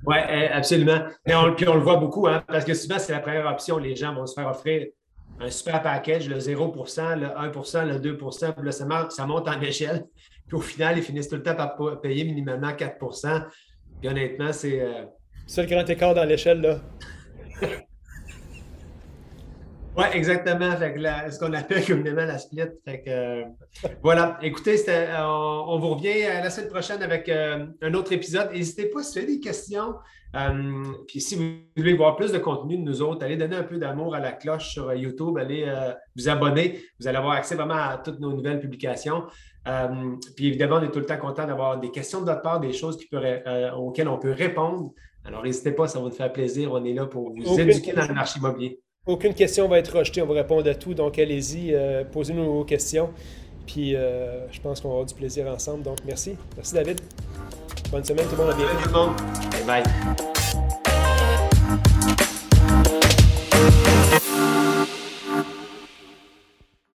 oui, 0.07 0.16
eh, 0.29 0.48
absolument. 0.48 1.01
Et 1.27 1.35
on, 1.35 1.55
puis 1.55 1.68
on 1.68 1.75
le 1.75 1.81
voit 1.81 1.96
beaucoup, 1.96 2.27
hein, 2.27 2.42
parce 2.46 2.64
que 2.64 2.75
souvent, 2.75 2.98
c'est 2.98 3.12
la 3.12 3.20
première 3.20 3.46
option. 3.46 3.79
Les 3.79 3.96
gens 3.96 4.14
vont 4.14 4.27
se 4.27 4.35
faire 4.35 4.48
offrir 4.48 4.87
un 5.40 5.51
super 5.51 5.83
package, 5.83 6.29
le 6.29 6.38
0 6.38 6.75
le 7.16 7.38
1 7.38 7.85
le 7.87 7.98
2 7.98 8.16
puis 8.16 8.27
là, 8.62 8.72
ça, 8.72 9.09
ça 9.11 9.27
monte 9.27 9.48
en 9.48 9.61
échelle. 9.61 10.05
Puis 10.48 10.59
au 10.59 10.61
final, 10.61 10.98
ils 10.98 11.03
finissent 11.03 11.29
tout 11.29 11.37
le 11.37 11.42
temps 11.42 11.55
par 11.55 11.77
payer 12.03 12.25
minimalement 12.25 12.75
4 12.75 12.98
Puis 14.01 14.09
honnêtement, 14.09 14.53
c'est. 14.53 14.81
Euh, 14.81 15.05
c'est 15.46 15.62
le 15.62 15.68
grand 15.68 15.88
écart 15.88 16.14
dans 16.14 16.25
l'échelle, 16.25 16.61
là. 16.61 16.81
Oui, 19.94 20.05
exactement. 20.14 20.72
ce 20.72 21.38
qu'on 21.38 21.52
appelle 21.52 21.85
communément 21.85 22.24
la 22.24 22.38
split. 22.38 22.62
Euh, 23.09 23.44
voilà. 24.02 24.38
Écoutez, 24.40 24.76
euh, 24.88 25.18
on, 25.22 25.78
vous 25.78 25.90
revient 25.90 26.22
la 26.22 26.48
semaine 26.48 26.70
prochaine 26.70 27.02
avec 27.02 27.28
euh, 27.28 27.66
un 27.83 27.94
autre 27.94 28.12
épisode. 28.12 28.52
N'hésitez 28.52 28.87
pas 28.87 29.02
si 29.02 29.12
vous 29.12 29.24
avez 29.24 29.35
des 29.35 29.40
questions. 29.40 29.94
puis 31.07 31.20
si 31.20 31.35
vous 31.35 31.44
voulez 31.76 31.92
voir 31.92 32.16
plus 32.16 32.33
de 32.33 32.38
contenu 32.38 32.78
de 32.78 32.83
nous 32.83 33.02
autres, 33.02 33.22
allez 33.22 33.37
donner 33.37 33.57
un 33.57 33.64
peu 33.64 33.76
d'amour 33.76 34.14
à 34.14 34.20
la 34.20 34.33
cloche 34.33 34.70
sur 34.70 34.94
YouTube, 34.94 35.37
allez 35.37 35.70
vous 36.16 36.28
abonner. 36.31 36.83
Vous 36.98 37.07
allez 37.07 37.18
avoir 37.18 37.35
accès 37.35 37.55
vraiment 37.55 37.74
à 37.74 38.00
toutes 38.02 38.18
nos 38.18 38.33
nouvelles 38.33 38.61
publications. 38.61 39.24
puis 40.37 40.46
évidemment, 40.46 40.76
on 40.76 40.85
est 40.85 40.90
tout 40.90 41.00
le 41.00 41.07
temps 41.07 41.18
content 41.18 41.46
d'avoir 41.46 41.78
des 41.78 41.90
questions 41.90 42.22
de 42.22 42.26
votre 42.26 42.40
part, 42.40 42.61
des 42.61 42.72
choses 42.72 42.96
qui 42.96 43.11
auxquelles 43.76 44.09
on 44.09 44.18
peut 44.18 44.33
répondre. 44.33 44.92
Alors 45.26 45.42
n'hésitez 45.42 45.72
pas, 45.72 45.87
ça 45.87 45.98
va 45.98 46.07
nous 46.07 46.12
faire 46.12 46.33
plaisir. 46.33 46.72
On 46.72 46.83
est 46.83 46.94
là 46.94 47.05
pour 47.05 47.31
vous 47.31 47.61
éduquer 47.61 47.92
dans 47.92 48.09
le 48.09 48.14
marché 48.14 48.38
immobilier. 48.38 48.81
Aucune 49.05 49.35
question 49.35 49.67
va 49.67 49.81
être 49.81 49.99
rejetée, 49.99 50.23
on 50.23 50.27
va 50.27 50.35
répondre 50.35 50.71
à 50.71 50.77
tout. 50.77 50.95
Donc, 50.95 51.19
allez-y, 51.19 51.75
euh, 51.75 52.05
posez-nous 52.05 52.45
vos 52.45 52.62
questions. 52.65 53.11
Puis, 53.67 53.97
euh, 53.97 54.49
je 54.53 54.61
pense 54.61 54.81
qu'on 54.81 54.88
va 54.88 54.95
avoir 54.95 55.07
du 55.07 55.15
plaisir 55.15 55.49
ensemble. 55.49 55.83
Donc, 55.83 55.99
merci. 56.07 56.37
Merci, 56.55 56.75
David. 56.75 57.01
Bonne 57.91 58.05
semaine, 58.05 58.27
tout 58.27 58.37
le 58.37 58.45
monde. 58.45 58.53
À 58.53 58.55
bientôt. 58.55 59.11
Bye 59.67 59.83
bye. 59.83 60.32